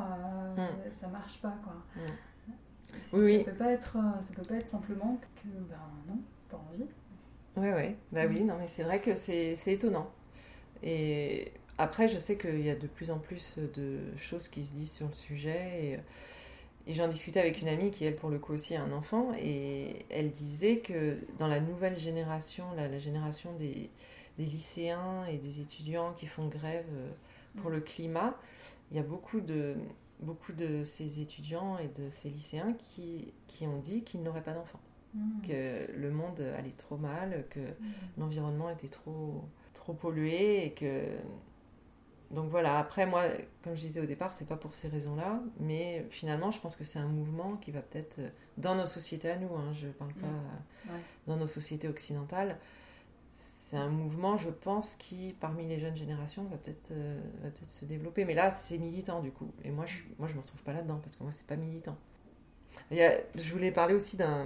euh, 0.57 0.67
ça 0.91 1.09
marche 1.09 1.41
pas 1.41 1.57
quoi. 1.61 1.73
Mm. 1.97 2.51
Ça, 2.83 3.17
Oui, 3.17 3.43
peut 3.43 3.51
pas 3.51 3.71
être, 3.71 3.97
euh, 3.97 4.21
ça 4.21 4.33
peut 4.33 4.43
pas 4.43 4.55
être 4.55 4.69
simplement 4.69 5.19
que 5.35 5.49
ben 5.49 5.75
non, 6.07 6.19
pas 6.49 6.63
envie. 6.71 6.85
Ouais, 7.55 7.71
ouais. 7.73 7.95
Bah 8.11 8.21
oui, 8.27 8.43
non, 8.43 8.55
mais 8.59 8.67
c'est 8.67 8.83
vrai 8.83 8.99
que 9.01 9.13
c'est 9.15 9.55
étonnant. 9.67 10.09
Et 10.83 11.51
après, 11.77 12.07
je 12.09 12.19
sais 12.19 12.37
qu'il 12.37 12.61
y 12.65 12.69
a 12.69 12.75
de 12.75 12.87
plus 12.87 13.11
en 13.11 13.19
plus 13.19 13.59
de 13.75 13.99
choses 14.17 14.47
qui 14.49 14.65
se 14.65 14.73
disent 14.73 14.93
sur 14.93 15.07
le 15.07 15.13
sujet. 15.13 15.99
Et, 16.87 16.91
et 16.91 16.95
j'en 16.95 17.07
discutais 17.07 17.39
avec 17.39 17.61
une 17.61 17.69
amie 17.69 17.91
qui, 17.91 18.05
elle, 18.05 18.15
pour 18.15 18.29
le 18.31 18.39
coup 18.39 18.53
aussi, 18.53 18.75
a 18.75 18.83
un 18.83 18.91
enfant. 18.93 19.33
Et 19.41 20.05
elle 20.09 20.31
disait 20.31 20.79
que 20.79 21.17
dans 21.39 21.47
la 21.47 21.59
nouvelle 21.61 21.97
génération, 21.97 22.65
la, 22.77 22.87
la 22.89 22.99
génération 22.99 23.53
des, 23.59 23.89
des 24.39 24.45
lycéens 24.45 25.25
et 25.27 25.37
des 25.37 25.61
étudiants 25.61 26.13
qui 26.13 26.27
font 26.27 26.47
grève 26.47 26.85
euh, 26.93 27.11
pour 27.61 27.69
le 27.71 27.81
climat, 27.81 28.37
il 28.91 28.97
y 28.97 28.99
a 28.99 29.03
beaucoup 29.03 29.41
de, 29.41 29.75
beaucoup 30.21 30.53
de 30.53 30.83
ces 30.85 31.21
étudiants 31.21 31.77
et 31.79 31.89
de 32.01 32.09
ces 32.11 32.29
lycéens 32.29 32.73
qui, 32.73 33.33
qui 33.47 33.67
ont 33.67 33.79
dit 33.79 34.03
qu'ils 34.03 34.23
n'auraient 34.23 34.43
pas 34.43 34.53
d'enfants 34.53 34.79
Mm. 35.13 35.41
que 35.47 35.91
le 35.91 36.09
monde 36.11 36.39
allait 36.57 36.71
trop 36.71 36.97
mal, 36.97 37.45
que 37.49 37.59
Mm. 37.59 37.73
l'environnement 38.17 38.69
était 38.69 38.87
trop, 38.89 39.43
trop 39.73 39.93
pollué 39.93 40.65
et 40.65 40.71
que. 40.73 41.03
Donc 42.31 42.49
voilà, 42.49 42.79
après 42.79 43.05
moi, 43.05 43.23
comme 43.63 43.75
je 43.75 43.81
disais 43.81 43.99
au 44.01 44.07
départ, 44.07 44.33
c'est 44.33 44.47
pas 44.47 44.57
pour 44.57 44.73
ces 44.73 44.87
raisons-là, 44.87 45.39
mais 45.59 46.03
finalement, 46.09 46.49
je 46.49 46.59
pense 46.59 46.75
que 46.75 46.83
c'est 46.83 46.97
un 46.97 47.07
mouvement 47.07 47.57
qui 47.57 47.69
va 47.69 47.81
peut-être, 47.81 48.19
dans 48.57 48.73
nos 48.73 48.87
sociétés 48.87 49.29
à 49.29 49.37
nous, 49.37 49.53
hein, 49.55 49.71
je 49.73 49.87
parle 49.89 50.13
pas 50.13 50.25
Mm. 50.25 50.89
Ouais. 50.93 50.99
dans 51.27 51.37
nos 51.37 51.45
sociétés 51.47 51.87
occidentales, 51.87 52.57
c'est 53.31 53.77
un 53.77 53.89
mouvement, 53.89 54.35
je 54.37 54.49
pense, 54.49 54.95
qui, 54.95 55.35
parmi 55.39 55.67
les 55.67 55.79
jeunes 55.79 55.95
générations, 55.95 56.43
va 56.45 56.57
peut-être 56.57 56.89
euh, 56.91 57.19
peut-être 57.43 57.69
se 57.69 57.85
développer. 57.85 58.25
Mais 58.25 58.33
là, 58.33 58.49
c'est 58.51 58.77
militant 58.79 59.21
du 59.21 59.31
coup. 59.31 59.51
Et 59.63 59.69
moi, 59.69 59.85
je, 59.85 59.93
suis- 59.95 60.15
moi, 60.17 60.27
je 60.27 60.33
me 60.35 60.39
retrouve 60.41 60.61
pas 60.63 60.73
là-dedans 60.73 60.99
parce 61.03 61.15
que 61.15 61.23
moi, 61.23 61.31
c'est 61.31 61.45
pas 61.47 61.55
militant. 61.55 61.97
Il 62.91 62.97
y 62.97 63.03
a- 63.03 63.19
je 63.35 63.51
voulais 63.51 63.71
parler 63.71 63.93
aussi 63.93 64.17
d'un 64.17 64.45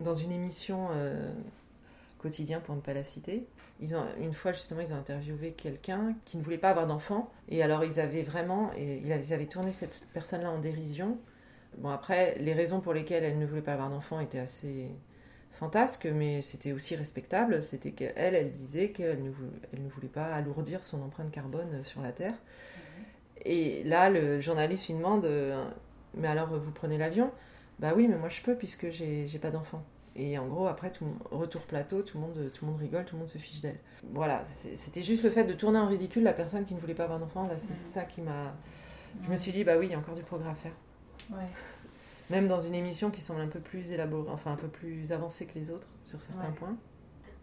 dans 0.00 0.14
une 0.14 0.32
émission 0.32 0.88
euh, 0.92 1.32
quotidien 2.18 2.60
pour 2.60 2.74
ne 2.74 2.80
pas 2.80 2.94
la 2.94 3.04
citer. 3.04 3.46
Ils 3.80 3.94
ont 3.96 4.04
une 4.20 4.32
fois 4.34 4.52
justement 4.52 4.80
ils 4.80 4.92
ont 4.92 4.96
interviewé 4.96 5.52
quelqu'un 5.52 6.14
qui 6.24 6.36
ne 6.38 6.42
voulait 6.42 6.58
pas 6.58 6.70
avoir 6.70 6.86
d'enfant 6.86 7.30
et 7.48 7.62
alors 7.62 7.84
ils 7.84 8.00
avaient 8.00 8.22
vraiment 8.22 8.70
et 8.76 9.00
ils 9.04 9.12
avaient- 9.32 9.46
tourné 9.46 9.72
cette 9.72 10.04
personne-là 10.14 10.50
en 10.50 10.58
dérision. 10.58 11.18
Bon 11.78 11.90
après 11.90 12.36
les 12.40 12.52
raisons 12.54 12.80
pour 12.80 12.94
lesquelles 12.94 13.24
elle 13.24 13.38
ne 13.38 13.46
voulait 13.46 13.62
pas 13.62 13.74
avoir 13.74 13.90
d'enfant 13.90 14.20
étaient 14.20 14.38
assez 14.38 14.88
fantasques 15.52 16.06
mais 16.06 16.42
c'était 16.42 16.72
aussi 16.72 16.96
respectable. 16.96 17.62
C'était 17.62 17.92
qu'elle 17.92 18.14
elle 18.16 18.50
disait 18.52 18.90
qu'elle 18.90 19.22
ne, 19.22 19.30
vou- 19.30 19.50
elle 19.72 19.82
ne 19.84 19.88
voulait 19.90 20.08
pas 20.08 20.26
alourdir 20.26 20.84
son 20.84 21.02
empreinte 21.02 21.30
carbone 21.30 21.84
sur 21.84 22.00
la 22.02 22.12
terre. 22.12 22.34
Et 23.44 23.82
là 23.84 24.10
le 24.10 24.40
journaliste 24.40 24.86
lui 24.88 24.94
demande 24.94 25.24
euh, 25.26 25.64
mais 26.14 26.28
alors 26.28 26.48
vous 26.54 26.70
prenez 26.72 26.98
l'avion? 26.98 27.30
Bah 27.78 27.92
oui 27.96 28.08
mais 28.08 28.16
moi 28.16 28.28
je 28.28 28.40
peux 28.40 28.56
puisque 28.56 28.90
j'ai 28.90 29.38
pas 29.40 29.50
d'enfant. 29.50 29.82
Et 30.16 30.38
en 30.38 30.46
gros, 30.46 30.68
après, 30.68 30.92
tout, 30.92 31.06
retour 31.32 31.62
plateau, 31.62 32.02
tout 32.02 32.18
le, 32.18 32.22
monde, 32.22 32.50
tout 32.54 32.64
le 32.64 32.70
monde 32.70 32.80
rigole, 32.80 33.04
tout 33.04 33.16
le 33.16 33.18
monde 33.20 33.28
se 33.28 33.38
fiche 33.38 33.60
d'elle. 33.60 33.80
Voilà, 34.12 34.44
c'était 34.44 35.02
juste 35.02 35.24
le 35.24 35.30
fait 35.30 35.42
de 35.44 35.54
tourner 35.54 35.80
en 35.80 35.88
ridicule 35.88 36.22
la 36.22 36.32
personne 36.32 36.64
qui 36.64 36.72
ne 36.74 36.78
voulait 36.78 36.94
pas 36.94 37.02
avoir 37.04 37.18
d'enfant. 37.18 37.48
Là, 37.48 37.58
c'est 37.58 37.74
ça 37.74 38.04
qui 38.04 38.20
m'a. 38.20 38.54
Je 39.24 39.28
me 39.28 39.34
suis 39.34 39.50
dit, 39.50 39.64
bah 39.64 39.72
oui, 39.76 39.86
il 39.86 39.90
y 39.90 39.94
a 39.94 39.98
encore 39.98 40.14
du 40.14 40.22
progrès 40.22 40.50
à 40.50 40.54
faire. 40.54 40.70
Ouais. 41.32 41.48
Même 42.30 42.46
dans 42.46 42.60
une 42.60 42.76
émission 42.76 43.10
qui 43.10 43.22
semble 43.22 43.40
un 43.40 43.48
peu 43.48 43.58
plus 43.58 43.90
élaborée, 43.90 44.30
enfin 44.30 44.52
un 44.52 44.56
peu 44.56 44.68
plus 44.68 45.10
avancée 45.10 45.46
que 45.46 45.58
les 45.58 45.70
autres 45.70 45.88
sur 46.04 46.22
certains 46.22 46.48
Ouais. 46.48 46.54
points. 46.54 46.76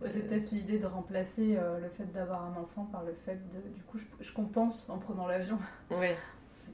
Ouais, 0.02 0.10
c'est 0.10 0.22
peut-être 0.22 0.50
l'idée 0.52 0.80
de 0.80 0.88
remplacer 0.88 1.58
euh, 1.58 1.78
le 1.80 1.90
fait 1.90 2.06
d'avoir 2.14 2.46
un 2.46 2.56
enfant 2.60 2.86
par 2.86 3.04
le 3.04 3.14
fait 3.14 3.36
de. 3.50 3.60
Du 3.76 3.84
coup, 3.84 3.98
je, 4.00 4.06
je 4.22 4.32
compense 4.34 4.90
en 4.90 4.98
prenant 4.98 5.28
l'avion. 5.28 5.60
Ouais, 5.92 6.16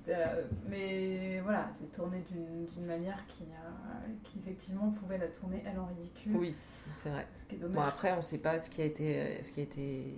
euh, 0.10 0.44
mais 0.70 1.40
voilà, 1.42 1.70
c'est 1.74 1.92
tourné 1.92 2.24
d'une 2.30 2.86
manière 2.86 3.26
qui, 3.28 3.44
euh, 3.44 4.14
qui 4.24 4.40
effectivement 4.40 4.92
pouvait 4.92 5.18
la 5.18 5.28
tourner 5.28 5.64
elle 5.66 5.80
en 5.80 5.86
ridicule. 5.86 6.36
oui, 6.36 6.56
c'est 6.92 7.10
vrai. 7.10 7.28
Ce 7.36 7.46
qui 7.46 7.56
est 7.56 7.60
dommage. 7.60 7.76
Bon, 7.76 7.82
après, 7.82 8.14
on 8.14 8.18
ne 8.18 8.22
sait 8.22 8.40
pas 8.40 8.60
ce 8.60 8.70
qui 8.70 8.82
a 8.82 8.86
été, 8.86 9.20
euh, 9.20 9.44
ce 9.44 9.52
qui 9.52 9.60
a 9.60 9.64
été 9.64 10.16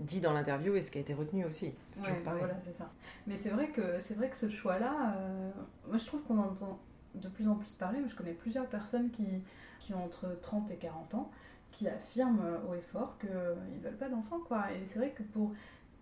dit 0.00 0.20
dans 0.20 0.32
l'interview 0.32 0.74
et 0.74 0.82
ce 0.82 0.90
qui 0.90 0.98
a 0.98 1.00
été 1.00 1.14
retenu 1.14 1.44
aussi. 1.44 1.74
Pareil. 1.96 2.22
voilà, 2.24 2.58
c'est 2.60 2.74
ça. 2.74 2.90
Mais 3.26 3.36
c'est 3.36 3.50
vrai 3.50 3.68
que 3.68 3.98
c'est 4.00 4.14
vrai 4.14 4.28
que 4.28 4.36
ce 4.36 4.48
choix-là, 4.48 5.16
euh, 5.16 5.50
moi 5.88 5.96
je 5.96 6.04
trouve 6.04 6.22
qu'on 6.22 6.38
en 6.38 6.50
entend 6.50 6.78
de 7.14 7.28
plus 7.28 7.48
en 7.48 7.54
plus 7.54 7.72
parler. 7.72 8.00
mais 8.00 8.08
Je 8.08 8.16
connais 8.16 8.34
plusieurs 8.34 8.66
personnes 8.66 9.10
qui, 9.10 9.42
qui 9.80 9.94
ont 9.94 10.04
entre 10.04 10.38
30 10.42 10.70
et 10.70 10.76
40 10.76 11.14
ans 11.14 11.30
qui 11.72 11.88
affirment 11.88 12.58
haut 12.68 12.74
et 12.74 12.80
fort 12.80 13.18
qu'ils 13.18 13.30
ne 13.30 13.80
veulent 13.82 13.98
pas 13.98 14.08
d'enfants. 14.08 14.40
Et 14.70 14.86
c'est 14.86 14.98
vrai 14.98 15.10
que 15.10 15.22
pour, 15.22 15.52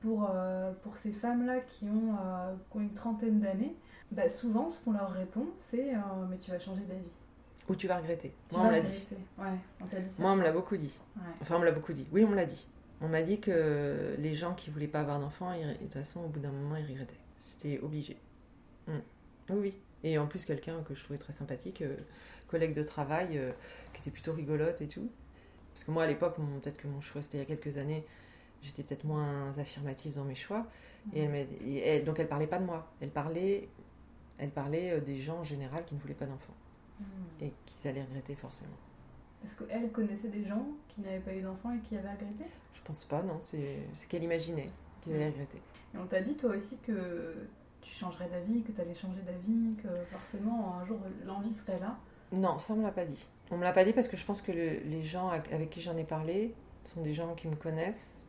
pour, 0.05 0.29
euh, 0.31 0.71
pour 0.83 0.97
ces 0.99 1.13
femmes-là 1.13 1.61
qui, 1.61 1.87
ont, 1.87 2.15
euh, 2.15 2.55
qui 2.71 2.77
ont 2.77 2.81
une 2.81 2.93
trentaine 2.93 3.41
d'années, 3.41 3.75
bah, 4.13 4.29
souvent 4.29 4.69
ce 4.69 4.85
qu'on 4.85 4.93
leur 4.93 5.11
répond 5.11 5.47
c'est 5.57 5.95
euh, 5.95 5.99
Mais 6.29 6.37
tu 6.37 6.51
vas 6.51 6.59
changer 6.59 6.83
d'avis. 6.83 7.01
Ou 7.69 7.75
tu 7.75 7.89
vas 7.89 7.97
regretter. 7.97 8.35
Tu 8.51 8.57
Moi, 8.57 8.65
on 8.67 8.69
vas 8.69 8.73
l'a 8.73 8.81
dit. 8.83 9.07
Ouais, 9.39 9.47
on 9.81 9.85
dit. 9.85 9.97
Moi, 10.19 10.33
on 10.33 10.37
me 10.37 10.43
l'a 10.43 10.53
beaucoup 10.53 10.77
dit. 10.77 11.01
Ouais. 11.17 11.23
Enfin, 11.41 11.57
on 11.57 11.61
me 11.61 11.65
l'a 11.65 11.73
beaucoup 11.73 11.95
dit. 11.95 12.07
Oui, 12.13 12.23
on 12.23 12.29
me 12.29 12.37
l'a 12.37 12.45
dit. 12.45 12.69
On 13.01 13.09
m'a 13.09 13.23
dit 13.23 13.41
que 13.41 14.15
les 14.19 14.35
gens 14.35 14.55
qui 14.55 14.69
voulaient 14.69 14.87
pas 14.87 15.01
avoir 15.01 15.19
d'enfants, 15.19 15.57
de 15.57 15.73
toute 15.79 15.95
façon, 15.95 16.25
au 16.25 16.29
bout 16.29 16.41
d'un 16.41 16.53
moment, 16.53 16.77
ils 16.77 16.87
regrettaient. 16.87 17.17
C'était 17.41 17.81
obligé. 17.83 18.19
Mm. 18.87 18.93
Oui, 19.51 19.57
oui. 19.59 19.75
Et 20.03 20.19
en 20.19 20.27
plus, 20.27 20.45
quelqu'un 20.45 20.83
que 20.83 20.95
je 20.95 21.03
trouvais 21.03 21.19
très 21.19 21.33
sympathique, 21.33 21.83
collègue 22.49 22.75
de 22.75 22.83
travail, 22.83 23.41
qui 23.95 24.01
était 24.03 24.11
plutôt 24.11 24.35
rigolote 24.35 24.83
et 24.83 24.87
tout. 24.87 25.09
Parce 25.73 25.85
que 25.85 25.91
moi, 25.91 26.05
à 26.05 26.07
l'époque, 26.07 26.37
peut-être 26.37 26.77
que 26.77 26.87
mon 26.87 27.01
choix, 27.01 27.23
c'était 27.23 27.39
il 27.39 27.41
y 27.41 27.45
a 27.45 27.47
quelques 27.47 27.79
années, 27.79 28.05
j'étais 28.65 28.83
peut-être 28.83 29.05
moins 29.05 29.57
affirmative 29.59 30.17
dans 30.17 30.25
mes 30.25 30.35
choix. 30.35 30.67
Et 31.13 31.21
elle 31.23 31.47
et 31.67 31.79
elle, 31.87 32.05
donc, 32.05 32.19
elle 32.19 32.29
parlait 32.29 32.47
pas 32.47 32.59
de 32.59 32.65
moi. 32.65 32.91
Elle 33.01 33.11
parlait, 33.11 33.69
elle 34.39 34.51
parlait 34.51 34.91
euh, 34.93 35.01
des 35.01 35.19
gens 35.19 35.39
en 35.39 35.45
général 35.45 35.85
qui 35.85 35.95
ne 35.95 36.01
voulaient 36.01 36.15
pas 36.15 36.27
d'enfants. 36.27 36.55
Hmm. 36.99 37.05
Et 37.45 37.53
qu'ils 37.67 37.89
allaient 37.89 38.03
regretter 38.03 38.35
forcément. 38.35 38.71
Est-ce 39.45 39.57
qu'elle 39.57 39.93
connaissait 39.93 40.29
des 40.29 40.45
gens 40.47 40.67
qui 40.89 41.03
n'avaient 41.03 41.21
pas 41.21 41.35
eu 41.35 41.43
d'enfants 41.43 41.73
et 41.75 41.81
qui 41.81 41.97
avaient 41.97 42.11
regretté? 42.11 42.45
Je 42.73 42.81
pense 42.83 43.05
pas, 43.05 43.23
non. 43.23 43.39
C'est 43.43 43.87
qu'elle 44.09 44.25
imaginait 44.25 44.71
qu'ils 45.03 45.15
allaient 45.15 45.29
regretter. 45.29 45.59
Et 45.95 45.99
on 45.99 46.07
t'a 46.07 46.23
dit 46.23 46.37
toi 46.37 46.57
aussi 46.57 46.79
que 46.79 47.35
tu 47.83 47.93
changerais 47.93 48.29
d'avis, 48.31 48.63
que 48.63 48.73
tu 48.73 48.81
allais 48.81 48.95
changer 48.95 49.21
d'avis, 49.21 49.75
que 49.83 49.89
forcément 50.09 50.77
un 50.79 50.87
jour 50.87 50.99
l'envie 51.27 51.53
serait 51.53 51.79
là? 51.79 51.99
Non, 52.33 52.59
ça 52.59 52.73
on 52.73 52.77
me 52.77 52.83
l'a 52.83 52.91
pas 52.91 53.05
dit. 53.05 53.27
On 53.51 53.59
me 53.59 53.63
l'a 53.65 53.73
pas 53.73 53.85
dit 53.85 53.93
parce 53.93 54.09
que 54.09 54.17
je 54.17 54.25
pense 54.25 54.41
que 54.41 54.51
le- 54.51 54.81
les 54.89 55.05
gens 55.05 55.29
avec 55.29 55.69
qui 55.69 55.83
j'en 55.83 55.97
ai 55.99 56.05
parlé 56.05 56.55
sont 56.83 57.03
des 57.03 57.13
gens 57.13 57.35
qui 57.35 57.47
me 57.47 57.55
connaissent. 57.57 58.23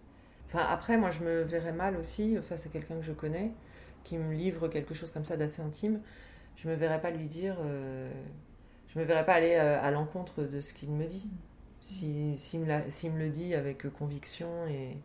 Enfin, 0.47 0.65
après, 0.69 0.97
moi, 0.97 1.11
je 1.11 1.21
me 1.21 1.41
verrais 1.43 1.73
mal 1.73 1.97
aussi 1.97 2.37
face 2.41 2.65
à 2.65 2.69
quelqu'un 2.69 2.95
que 2.95 3.01
je 3.05 3.11
connais 3.13 3.51
qui 4.03 4.17
me 4.17 4.33
livre 4.33 4.67
quelque 4.67 4.93
chose 4.93 5.11
comme 5.11 5.25
ça 5.25 5.37
d'assez 5.37 5.61
intime. 5.61 5.99
Je 6.57 6.67
me 6.69 6.75
verrais 6.75 7.01
pas 7.01 7.11
lui 7.11 7.27
dire. 7.27 7.57
euh, 7.61 8.11
je 8.87 8.99
me 8.99 9.03
verrais 9.05 9.25
pas 9.25 9.33
aller 9.33 9.55
euh, 9.55 9.81
à 9.81 9.91
l'encontre 9.91 10.43
de 10.43 10.61
ce 10.61 10.73
qu'il 10.73 10.91
me 10.91 11.05
dit. 11.05 11.29
Si- 11.81 12.37
S'il 12.37 12.61
me, 12.61 12.67
l'a- 12.67 12.89
s'il 12.89 13.11
me 13.13 13.19
le 13.19 13.29
dit 13.29 13.55
avec 13.55 13.89
conviction 13.93 14.67
et. 14.67 14.97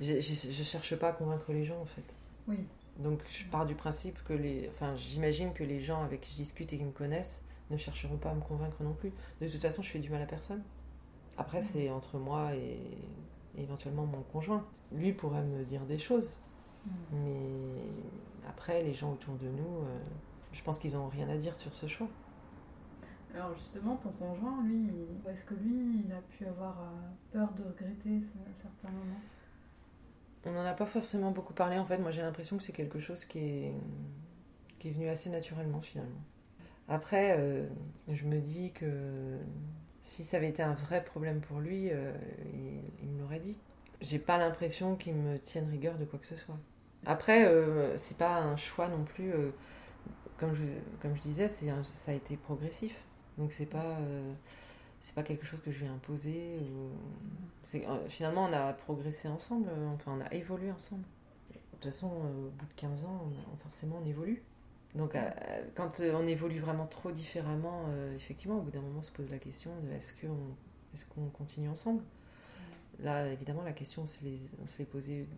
Je, 0.00 0.20
je, 0.20 0.50
je 0.52 0.62
cherche 0.62 0.94
pas 0.96 1.08
à 1.08 1.12
convaincre 1.12 1.52
les 1.52 1.64
gens 1.64 1.80
en 1.80 1.84
fait. 1.84 2.04
Oui. 2.46 2.56
Donc 2.98 3.20
je 3.30 3.44
pars 3.46 3.66
du 3.66 3.74
principe 3.74 4.22
que 4.24 4.32
les. 4.32 4.68
Enfin, 4.72 4.94
j'imagine 4.96 5.52
que 5.52 5.64
les 5.64 5.80
gens 5.80 6.02
avec 6.02 6.20
qui 6.22 6.32
je 6.32 6.36
discute 6.36 6.72
et 6.72 6.78
qui 6.78 6.84
me 6.84 6.92
connaissent 6.92 7.42
ne 7.70 7.76
chercheront 7.76 8.16
pas 8.16 8.30
à 8.30 8.34
me 8.34 8.40
convaincre 8.40 8.82
non 8.82 8.92
plus. 8.94 9.12
De 9.40 9.48
toute 9.48 9.60
façon, 9.60 9.82
je 9.82 9.90
fais 9.90 9.98
du 9.98 10.10
mal 10.10 10.22
à 10.22 10.26
personne. 10.26 10.62
Après, 11.36 11.62
c'est 11.62 11.90
entre 11.90 12.18
moi 12.18 12.54
et 12.54 12.78
éventuellement 13.62 14.06
mon 14.06 14.22
conjoint. 14.22 14.66
Lui 14.92 15.12
pourrait 15.12 15.44
me 15.44 15.64
dire 15.64 15.84
des 15.84 15.98
choses, 15.98 16.38
mais 17.12 17.90
après, 18.48 18.82
les 18.82 18.94
gens 18.94 19.12
autour 19.12 19.36
de 19.36 19.48
nous, 19.48 19.84
euh, 19.84 19.98
je 20.52 20.62
pense 20.62 20.78
qu'ils 20.78 20.94
n'ont 20.94 21.08
rien 21.08 21.28
à 21.28 21.36
dire 21.36 21.56
sur 21.56 21.74
ce 21.74 21.86
choix. 21.86 22.08
Alors 23.34 23.54
justement, 23.54 23.96
ton 23.96 24.10
conjoint, 24.10 24.62
lui, 24.64 24.90
est-ce 25.28 25.44
que 25.44 25.54
lui, 25.54 26.04
il 26.04 26.12
a 26.12 26.20
pu 26.20 26.46
avoir 26.46 26.80
euh, 26.80 27.08
peur 27.32 27.52
de 27.52 27.62
regretter 27.62 28.18
certains 28.54 28.88
moments 28.88 29.20
On 30.46 30.52
n'en 30.52 30.64
a 30.64 30.72
pas 30.72 30.86
forcément 30.86 31.30
beaucoup 31.30 31.52
parlé 31.52 31.78
en 31.78 31.84
fait. 31.84 31.98
Moi 31.98 32.10
j'ai 32.10 32.22
l'impression 32.22 32.56
que 32.56 32.62
c'est 32.62 32.72
quelque 32.72 32.98
chose 32.98 33.26
qui 33.26 33.38
est, 33.38 33.74
qui 34.78 34.88
est 34.88 34.92
venu 34.92 35.08
assez 35.08 35.28
naturellement 35.28 35.80
finalement. 35.80 36.22
Après, 36.88 37.38
euh, 37.38 37.68
je 38.08 38.24
me 38.24 38.40
dis 38.40 38.72
que 38.72 39.38
si 40.08 40.24
ça 40.24 40.38
avait 40.38 40.48
été 40.48 40.62
un 40.62 40.74
vrai 40.74 41.04
problème 41.04 41.40
pour 41.40 41.60
lui, 41.60 41.90
euh, 41.90 42.12
il, 43.02 43.08
me 43.08 43.20
l'aurait 43.20 43.40
dit. 43.40 43.58
J'ai 44.00 44.18
pas 44.18 44.38
l'impression 44.38 44.96
qu'il 44.96 45.14
me 45.14 45.38
tienne 45.38 45.68
rigueur 45.70 45.96
de 45.98 46.04
quoi 46.04 46.18
que 46.18 46.26
ce 46.26 46.36
soit. 46.36 46.58
Après, 47.06 47.50
c'est 47.96 48.16
pas 48.16 48.38
un 48.38 48.56
choix 48.56 48.88
non 48.88 49.04
plus. 49.04 49.32
comme, 50.36 50.54
je, 50.54 50.64
comme 51.00 51.14
je 51.16 51.20
disais, 51.20 51.48
ça 51.48 52.10
a 52.10 52.14
été 52.14 52.36
progressif. 52.36 52.94
Donc 53.38 53.52
c'est 53.52 53.66
pas 53.66 53.96
euh, 54.00 54.34
c'est 55.00 55.14
pas 55.14 55.22
quelque 55.22 55.46
chose 55.46 55.62
que 55.62 55.70
je 55.70 55.84
imposer. 55.86 56.58
C'est, 57.62 57.86
euh, 57.86 58.08
finalement, 58.08 58.48
on 58.50 58.52
a 58.52 58.72
progressé 58.72 59.28
ensemble, 59.28 59.68
euh, 59.70 59.88
enfin 59.94 60.18
on 60.18 60.20
a 60.20 60.34
évolué 60.34 60.70
ensemble. 60.72 61.04
De 61.52 61.58
toute 61.72 61.84
façon, 61.84 62.08
au 62.08 62.50
bout 62.50 62.66
de 62.66 62.74
15 62.74 63.04
ans, 63.04 63.30
forcément 63.62 64.00
on 64.02 64.06
évolue. 64.06 64.42
Donc 64.94 65.16
quand 65.74 66.00
on 66.00 66.26
évolue 66.26 66.60
vraiment 66.60 66.86
trop 66.86 67.12
différemment, 67.12 67.84
effectivement, 68.14 68.58
au 68.58 68.62
bout 68.62 68.70
d'un 68.70 68.80
moment, 68.80 69.00
on 69.00 69.02
se 69.02 69.12
pose 69.12 69.30
la 69.30 69.38
question 69.38 69.70
de 69.82 69.92
est-ce 69.92 70.14
qu'on 71.04 71.28
continue 71.28 71.68
ensemble? 71.68 72.02
Là, 73.00 73.28
évidemment, 73.28 73.62
la 73.62 73.72
question, 73.72 74.02
on 74.02 74.66
s'est 74.66 74.84
posée 74.84 75.28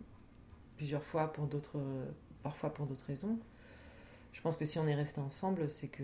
plusieurs 0.77 1.03
fois 1.03 1.33
pour 1.33 1.47
d'autres, 1.47 1.79
parfois 2.43 2.73
pour 2.73 2.85
d'autres 2.85 3.05
raisons. 3.05 3.37
Je 4.33 4.41
pense 4.41 4.57
que 4.57 4.65
si 4.65 4.79
on 4.79 4.87
est 4.87 4.95
resté 4.95 5.19
ensemble, 5.19 5.69
c'est 5.69 5.89
que 5.89 6.03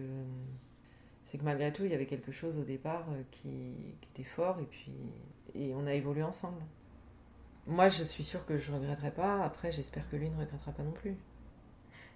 c'est 1.26 1.38
que 1.38 1.44
malgré 1.44 1.74
tout, 1.74 1.84
il 1.84 1.92
y 1.92 1.94
avait 1.94 2.06
quelque 2.06 2.32
chose 2.32 2.58
au 2.58 2.64
départ 2.64 3.06
euh, 3.12 3.22
qui, 3.32 3.74
était 4.14 4.24
fort 4.24 4.60
et 4.62 4.66
puis 4.66 4.94
et 5.56 5.74
on 5.74 5.86
a 5.86 5.94
évolué 5.94 6.24
ensemble. 6.24 6.62
Moi, 7.66 7.90
je 7.90 8.04
suis 8.04 8.24
sûre 8.24 8.46
que 8.46 8.58
je 8.58 8.72
ne 8.72 8.78
regretterai 8.78 9.12
pas. 9.12 9.44
Après, 9.44 9.72
j'espère 9.74 10.10
que 10.10 10.16
lui 10.16 10.30
ne 10.30 10.38
regrettera 10.38 10.72
pas 10.72 10.84
non 10.84 10.92
plus. 10.92 11.18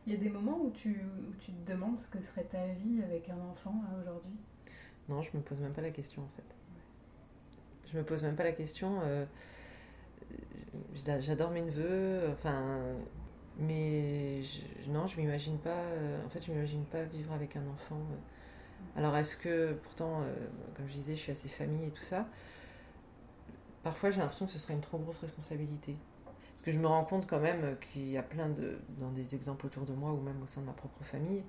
Il 0.07 0.13
y 0.13 0.15
a 0.15 0.19
des 0.19 0.29
moments 0.29 0.59
où 0.59 0.71
tu, 0.71 1.01
tu 1.39 1.51
te 1.51 1.71
demandes 1.71 1.97
ce 1.97 2.09
que 2.09 2.21
serait 2.21 2.43
ta 2.43 2.65
vie 2.65 3.01
avec 3.03 3.29
un 3.29 3.39
enfant 3.51 3.75
aujourd'hui? 4.01 4.35
Non, 5.09 5.21
je 5.21 5.29
me 5.35 5.41
pose 5.41 5.59
même 5.59 5.73
pas 5.73 5.81
la 5.81 5.91
question 5.91 6.23
en 6.23 6.29
fait. 6.35 6.55
Je 7.91 7.97
me 7.97 8.03
pose 8.03 8.23
même 8.23 8.35
pas 8.35 8.43
la 8.43 8.53
question. 8.53 8.99
Euh, 9.03 9.25
j'adore 10.95 11.51
mes 11.51 11.61
neveux, 11.61 12.29
enfin, 12.31 12.81
mais 13.59 14.41
non, 14.87 15.07
je 15.07 15.19
m'imagine 15.19 15.57
pas. 15.57 15.69
Euh, 15.69 16.25
en 16.25 16.29
fait, 16.29 16.43
je 16.43 16.51
m'imagine 16.51 16.85
pas 16.85 17.03
vivre 17.03 17.33
avec 17.33 17.55
un 17.55 17.67
enfant. 17.67 18.01
Alors 18.95 19.15
est-ce 19.17 19.37
que, 19.37 19.73
pourtant, 19.73 20.21
euh, 20.21 20.33
comme 20.75 20.87
je 20.87 20.93
disais, 20.93 21.15
je 21.15 21.21
suis 21.21 21.31
assez 21.31 21.49
famille 21.49 21.85
et 21.85 21.91
tout 21.91 22.01
ça, 22.01 22.27
parfois 23.83 24.09
j'ai 24.09 24.19
l'impression 24.19 24.45
que 24.45 24.51
ce 24.51 24.59
serait 24.59 24.73
une 24.73 24.81
trop 24.81 24.97
grosse 24.97 25.19
responsabilité. 25.19 25.95
Parce 26.51 26.61
que 26.63 26.71
je 26.71 26.79
me 26.79 26.87
rends 26.87 27.05
compte 27.05 27.27
quand 27.27 27.39
même 27.39 27.77
qu'il 27.91 28.09
y 28.09 28.17
a 28.17 28.23
plein 28.23 28.49
de, 28.49 28.77
dans 28.99 29.11
des 29.11 29.35
exemples 29.35 29.65
autour 29.65 29.85
de 29.85 29.93
moi 29.93 30.11
ou 30.11 30.21
même 30.21 30.41
au 30.43 30.45
sein 30.45 30.61
de 30.61 30.65
ma 30.65 30.73
propre 30.73 31.03
famille, 31.03 31.43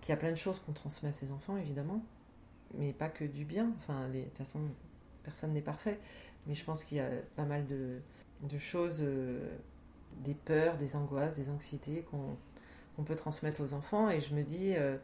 qu'il 0.00 0.10
y 0.10 0.12
a 0.12 0.16
plein 0.16 0.30
de 0.30 0.36
choses 0.36 0.58
qu'on 0.58 0.72
transmet 0.72 1.10
à 1.10 1.12
ses 1.12 1.30
enfants, 1.30 1.56
évidemment, 1.56 2.02
mais 2.74 2.92
pas 2.92 3.08
que 3.08 3.24
du 3.24 3.44
bien. 3.44 3.72
Enfin, 3.78 4.08
de 4.08 4.22
toute 4.22 4.38
façon, 4.38 4.60
personne 5.22 5.52
n'est 5.52 5.60
parfait, 5.60 5.98
mais 6.46 6.54
je 6.54 6.64
pense 6.64 6.84
qu'il 6.84 6.96
y 6.96 7.00
a 7.00 7.10
pas 7.36 7.44
mal 7.44 7.66
de, 7.66 8.00
choses, 8.58 8.98
euh, 9.00 9.56
des 10.24 10.34
peurs, 10.34 10.78
des 10.78 10.96
angoisses, 10.96 11.36
des 11.36 11.50
anxiétés 11.50 12.04
qu'on 12.10 13.02
peut 13.04 13.16
transmettre 13.16 13.60
aux 13.62 13.74
enfants, 13.74 14.10
et 14.10 14.20
je 14.20 14.34
me 14.34 14.42
dis... 14.42 14.74
Euh, 14.76 14.96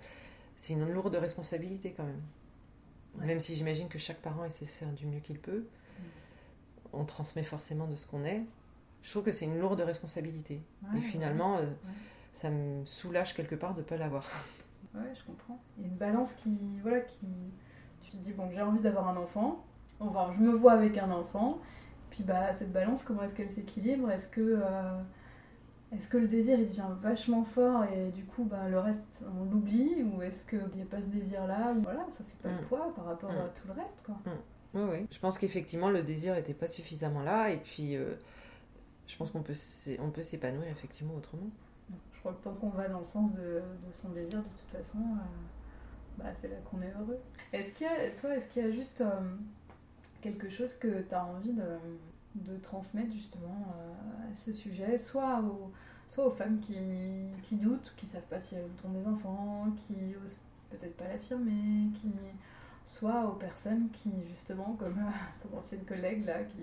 c'est 0.57 0.72
une 0.72 0.90
lourde 0.90 1.14
responsabilité 1.14 1.92
quand 1.96 2.05
même. 2.05 2.22
Même 3.18 3.40
si 3.40 3.55
j'imagine 3.55 3.88
que 3.88 3.99
chaque 3.99 4.20
parent 4.20 4.44
essaie 4.44 4.64
de 4.64 4.70
faire 4.70 4.92
du 4.92 5.07
mieux 5.07 5.20
qu'il 5.20 5.38
peut, 5.38 5.61
mm. 5.61 6.03
on 6.94 7.05
transmet 7.05 7.44
forcément 7.44 7.87
de 7.87 7.96
ce 7.96 8.07
qu'on 8.07 8.25
est. 8.25 8.42
Je 9.07 9.12
trouve 9.12 9.23
que 9.23 9.31
c'est 9.31 9.45
une 9.45 9.61
lourde 9.61 9.81
responsabilité. 9.83 10.61
Et 10.97 11.01
finalement, 11.01 11.59
euh, 11.59 11.66
ça 12.33 12.51
me 12.51 12.85
soulage 12.85 13.35
quelque 13.35 13.55
part 13.55 13.73
de 13.73 13.79
ne 13.79 13.85
pas 13.85 13.97
l'avoir. 13.97 14.25
Ouais, 14.95 15.12
je 15.14 15.23
comprends. 15.25 15.61
Il 15.77 15.83
y 15.83 15.87
a 15.87 15.90
une 15.90 15.97
balance 15.97 16.33
qui. 16.33 16.59
Voilà, 16.81 17.01
qui. 17.01 17.27
Tu 18.01 18.12
te 18.12 18.16
dis, 18.16 18.33
bon, 18.33 18.49
j'ai 18.51 18.62
envie 18.62 18.81
d'avoir 18.81 19.09
un 19.09 19.16
enfant. 19.19 19.62
Enfin, 20.01 20.31
je 20.33 20.40
me 20.40 20.51
vois 20.53 20.73
avec 20.73 20.97
un 20.97 21.11
enfant. 21.11 21.59
Puis, 22.09 22.25
bah, 22.25 22.51
cette 22.55 22.73
balance, 22.73 23.03
comment 23.03 23.23
est-ce 23.23 23.35
qu'elle 23.35 23.51
s'équilibre? 23.51 24.11
Est-ce 24.11 24.29
que. 24.29 24.40
Euh, 24.40 25.03
est-ce 25.95 26.09
que 26.09 26.16
le 26.16 26.27
désir 26.27 26.59
il 26.59 26.66
devient 26.66 26.88
vachement 27.03 27.45
fort 27.45 27.85
et 27.85 28.11
du 28.11 28.25
coup 28.25 28.45
bah, 28.45 28.69
le 28.71 28.79
reste 28.79 29.23
on 29.38 29.45
l'oublie? 29.45 30.03
Ou 30.03 30.23
est-ce 30.23 30.45
qu'il 30.45 30.66
n'y 30.75 30.83
a 30.83 30.87
pas 30.87 31.03
ce 31.03 31.09
désir 31.09 31.47
là 31.47 31.75
Voilà, 31.83 32.07
ça 32.09 32.25
fait 32.25 32.49
pas 32.49 32.49
de 32.49 32.61
mm. 32.61 32.66
poids 32.66 32.92
par 32.97 33.05
rapport 33.05 33.31
à 33.31 33.35
mm. 33.35 33.51
tout 33.55 33.69
le 33.69 33.75
reste 33.75 33.99
quoi. 34.05 34.14
Mm. 34.25 34.31
Oui, 34.75 34.83
oui. 34.92 35.07
Je 35.11 35.19
pense 35.19 35.38
qu'effectivement 35.38 35.90
le 35.90 36.03
désir 36.03 36.35
n'était 36.35 36.55
pas 36.55 36.66
suffisamment 36.66 37.23
là 37.23 37.51
et 37.51 37.59
puis 37.59 37.97
euh, 37.97 38.14
je 39.07 39.16
pense 39.16 39.31
qu'on 39.31 39.42
peut, 39.42 39.55
s'épanouir 39.55 40.69
effectivement 40.69 41.14
autrement. 41.14 41.49
Je 42.12 42.19
crois 42.21 42.33
que 42.33 42.42
tant 42.42 42.55
qu'on 42.55 42.71
va 42.71 42.88
dans 42.88 42.99
le 42.99 43.05
sens 43.05 43.33
de, 43.35 43.62
son 43.92 44.09
désir, 44.11 44.38
de 44.38 44.45
toute 44.45 44.71
façon, 44.71 44.99
euh, 44.99 46.19
bah, 46.19 46.35
c'est 46.35 46.49
là 46.49 46.57
qu'on 46.71 46.83
est 46.83 46.92
heureux. 47.01 47.19
Est-ce 47.53 47.75
qu'il 47.75 47.87
y 47.87 47.90
a, 47.90 48.11
toi, 48.11 48.35
est-ce 48.35 48.49
qu'il 48.49 48.64
y 48.64 48.66
a 48.66 48.73
juste 48.73 49.01
euh, 49.01 49.37
quelque 50.21 50.49
chose 50.49 50.75
que 50.75 51.03
tu 51.03 51.14
as 51.14 51.25
envie 51.25 51.53
de, 51.53 52.57
transmettre 52.62 53.12
justement 53.12 53.73
euh, 53.79 54.31
à 54.31 54.35
ce 54.35 54.53
sujet, 54.53 54.99
soit 54.99 55.40
aux, 56.19 56.31
femmes 56.31 56.59
qui, 56.61 57.57
doutent, 57.57 57.95
qui 57.97 58.07
savent 58.07 58.23
pas 58.23 58.40
si 58.40 58.57
elles 58.57 58.69
ont 58.85 58.90
des 58.90 59.07
enfants, 59.07 59.69
qui 59.77 59.95
osent 60.25 60.37
peut-être 60.71 60.97
pas 60.97 61.07
l'affirmer, 61.07 61.90
qui 61.95 62.11
soit 62.85 63.25
aux 63.27 63.35
personnes 63.35 63.88
qui 63.90 64.11
justement, 64.29 64.77
comme 64.79 65.01
ton 65.40 65.57
ancienne 65.57 65.85
collègue 65.85 66.25
là, 66.27 66.42
qui 66.45 66.62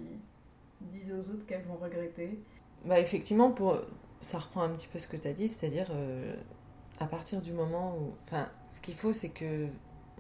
disent 0.82 1.12
aux 1.12 1.32
autres 1.32 1.46
qu'elles 1.46 1.66
vont 1.66 1.78
regretter. 1.78 2.40
Bah 2.86 3.00
effectivement, 3.00 3.52
pour 3.52 3.78
ça 4.24 4.40
reprend 4.40 4.64
un 4.64 4.70
petit 4.70 4.88
peu 4.88 5.00
ce 5.00 5.08
que 5.08 5.18
tu 5.18 5.28
as 5.28 5.34
dit, 5.34 5.48
c'est-à-dire 5.48 5.88
euh, 5.92 6.36
à 7.00 7.06
partir 7.06 7.42
du 7.42 7.52
moment 7.52 7.98
où, 7.98 8.14
enfin, 8.26 8.48
ce 8.72 8.82
qu'il 8.82 8.96
faut, 8.96 9.14
c'est 9.14 9.30
que 9.30 9.68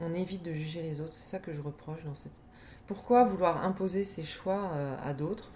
on 0.02 0.13
évite 0.13 0.44
de 0.44 0.54
juger 0.54 0.82
les 0.82 1.02
autres. 1.02 1.13
C'est 1.13 1.30
ça 1.32 1.39
que 1.39 1.54
je 1.54 1.62
reproche 1.62 2.04
dans 2.04 2.16
cette 2.16 2.44
pourquoi 2.88 3.24
vouloir 3.24 3.63
imposer 3.63 4.04
ses 4.04 4.24
choix 4.24 4.72
euh, 4.74 4.96
à 5.04 5.13
d'autres? 5.13 5.52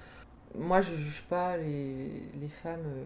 Moi, 0.56 0.80
je 0.80 0.92
ne 0.92 0.96
juge 0.96 1.24
pas 1.24 1.58
les, 1.58 2.48
femmes 2.64 2.86
euh, 2.86 3.04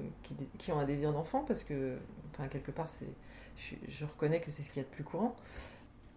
qui, 0.60 0.72
ont 0.72 0.80
un 0.80 0.86
désir 0.86 1.12
d'enfant 1.12 1.44
parce 1.48 1.64
que, 1.64 1.98
enfin, 2.32 2.48
quelque 2.48 2.70
part, 2.70 2.88
je, 3.58 3.76
je, 3.88 4.06
reconnais 4.06 4.40
que 4.40 4.52
c'est 4.52 4.62
ce 4.62 4.70
qu'il 4.70 4.78
y 4.78 4.86
a 4.86 4.88
de 4.88 4.94
plus 4.94 5.04
courant. 5.04 5.36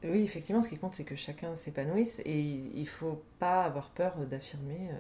Oui, 0.05 0.23
effectivement, 0.23 0.61
ce 0.61 0.69
qui 0.69 0.77
compte, 0.77 0.95
c'est 0.95 1.05
que 1.05 1.17
chacun 1.17 1.57
s'épanouisse 1.57 2.21
et 2.27 2.39
il 2.39 2.81
ne 2.83 2.87
faut 2.87 3.23
pas 3.39 3.65
avoir 3.65 3.89
peur 3.89 4.15
d'affirmer. 4.27 4.91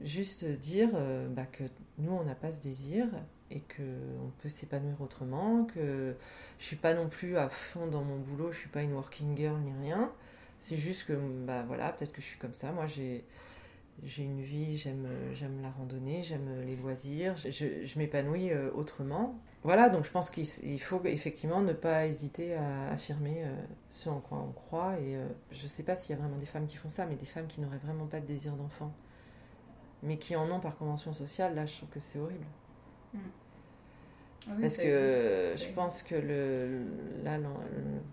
Euh, 0.00 0.04
juste 0.04 0.44
dire 0.44 0.90
bah, 1.30 1.46
que 1.46 1.64
nous, 1.98 2.12
on 2.12 2.24
n'a 2.24 2.34
pas 2.34 2.52
ce 2.52 2.60
désir 2.60 3.06
et 3.50 3.60
qu'on 3.60 4.30
peut 4.42 4.48
s'épanouir 4.48 5.00
autrement, 5.00 5.64
que 5.64 6.14
je 6.58 6.64
suis 6.64 6.76
pas 6.76 6.94
non 6.94 7.08
plus 7.08 7.36
à 7.36 7.48
fond 7.48 7.86
dans 7.86 8.02
mon 8.02 8.18
boulot, 8.18 8.52
je 8.52 8.58
suis 8.58 8.68
pas 8.68 8.82
une 8.82 8.94
working 8.94 9.36
girl 9.36 9.58
ni 9.60 9.72
rien, 9.86 10.12
c'est 10.58 10.76
juste 10.76 11.06
que, 11.06 11.12
bah 11.44 11.62
voilà, 11.66 11.92
peut-être 11.92 12.12
que 12.12 12.20
je 12.20 12.26
suis 12.26 12.38
comme 12.38 12.54
ça. 12.54 12.72
Moi, 12.72 12.86
j'ai, 12.86 13.24
j'ai 14.02 14.22
une 14.22 14.42
vie, 14.42 14.76
j'aime, 14.76 15.06
j'aime 15.34 15.60
la 15.62 15.70
randonnée, 15.70 16.22
j'aime 16.22 16.62
les 16.66 16.76
loisirs, 16.76 17.36
je, 17.36 17.84
je, 17.84 17.98
m'épanouis 17.98 18.50
euh, 18.50 18.70
autrement. 18.72 19.38
Voilà, 19.62 19.88
donc 19.88 20.04
je 20.04 20.10
pense 20.10 20.30
qu'il 20.30 20.80
faut 20.80 21.00
effectivement 21.04 21.62
ne 21.62 21.72
pas 21.72 22.06
hésiter 22.06 22.54
à 22.54 22.88
affirmer 22.88 23.44
euh, 23.44 23.54
ce 23.88 24.10
en 24.10 24.20
quoi 24.20 24.38
on 24.38 24.52
croit. 24.52 24.98
Et 25.00 25.16
euh, 25.16 25.26
je 25.52 25.62
ne 25.62 25.68
sais 25.68 25.82
pas 25.82 25.96
s'il 25.96 26.14
y 26.14 26.18
a 26.18 26.20
vraiment 26.20 26.38
des 26.38 26.46
femmes 26.46 26.66
qui 26.66 26.76
font 26.76 26.88
ça, 26.90 27.06
mais 27.06 27.16
des 27.16 27.24
femmes 27.24 27.46
qui 27.46 27.60
n'auraient 27.60 27.78
vraiment 27.78 28.06
pas 28.06 28.20
de 28.20 28.26
désir 28.26 28.54
d'enfant, 28.54 28.92
mais 30.04 30.18
qui 30.18 30.36
en 30.36 30.48
ont 30.50 30.60
par 30.60 30.76
convention 30.76 31.12
sociale, 31.12 31.54
là, 31.54 31.66
je 31.66 31.78
trouve 31.78 31.88
que 31.88 32.00
c'est 32.00 32.18
horrible. 32.18 32.46
Mm. 33.12 33.18
Ah 34.46 34.50
Parce 34.60 34.76
que 34.76 35.54
je 35.56 35.68
pense 35.74 36.02
que 36.02 36.14
le, 36.14 36.84
là, 37.22 37.38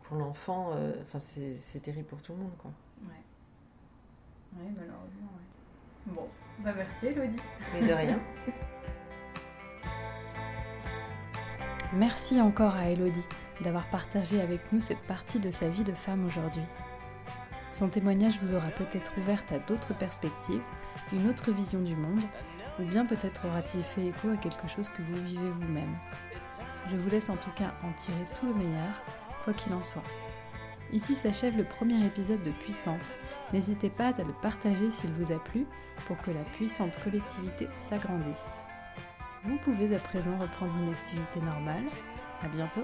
pour 0.04 0.18
l'enfant, 0.18 0.72
euh, 0.74 0.94
enfin, 1.02 1.20
c'est 1.20 1.82
terrible 1.82 2.08
pour 2.08 2.22
tout 2.22 2.32
le 2.32 2.40
monde. 2.40 2.56
Quoi. 2.58 2.72
Ouais. 3.04 3.22
Oui, 4.58 4.68
malheureusement, 4.78 5.32
Bon, 6.08 6.28
bah 6.64 6.74
merci 6.76 7.08
Elodie. 7.08 7.38
Mais 7.74 7.84
de 7.84 7.94
rien. 7.94 8.20
merci 11.94 12.42
encore 12.42 12.76
à 12.76 12.90
Elodie 12.90 13.28
d'avoir 13.62 13.88
partagé 13.90 14.42
avec 14.42 14.72
nous 14.72 14.80
cette 14.80 15.02
partie 15.02 15.40
de 15.40 15.52
sa 15.52 15.68
vie 15.68 15.84
de 15.84 15.94
femme 15.94 16.26
aujourd'hui. 16.26 16.64
Son 17.70 17.90
témoignage 17.90 18.40
vous 18.42 18.54
aura 18.54 18.70
peut-être 18.70 19.12
ouverte 19.18 19.52
à 19.52 19.60
d'autres 19.60 19.96
perspectives, 19.96 20.64
une 21.14 21.30
autre 21.30 21.52
vision 21.52 21.82
du 21.82 21.96
monde 21.96 22.24
ou 22.80 22.84
bien 22.84 23.06
peut-être 23.06 23.46
aura-t-il 23.46 23.84
fait 23.84 24.08
écho 24.08 24.30
à 24.30 24.38
quelque 24.38 24.68
chose 24.68 24.90
que 24.90 25.02
vous 25.02 25.22
vivez 25.24 25.52
vous-même. 25.60 25.98
Je 26.90 26.96
vous 26.96 27.10
laisse 27.10 27.30
en 27.30 27.38
tout 27.38 27.52
cas 27.52 27.74
en 27.84 27.94
tirer 27.94 28.26
tout 28.34 28.48
le 28.48 28.54
meilleur, 28.54 29.02
quoi 29.44 29.54
qu'il 29.54 29.74
en 29.74 29.82
soit. 29.82 30.04
Ici 30.92 31.16
s'achève 31.16 31.56
le 31.56 31.64
premier 31.64 32.06
épisode 32.06 32.44
de 32.44 32.52
Puissante. 32.52 33.16
N'hésitez 33.54 33.90
pas 33.90 34.08
à 34.08 34.24
le 34.24 34.34
partager 34.42 34.90
s'il 34.90 35.12
vous 35.12 35.32
a 35.32 35.40
plu 35.40 35.66
pour 36.06 36.18
que 36.18 36.32
la 36.32 36.44
puissante 36.44 37.02
collectivité 37.04 37.68
s'agrandisse. 37.72 38.64
Vous 39.44 39.58
pouvez 39.58 39.96
à 39.96 40.00
présent 40.00 40.38
reprendre 40.38 40.76
une 40.84 40.94
activité 40.94 41.40
normale. 41.40 41.86
À 42.44 42.48
bientôt. 42.48 42.82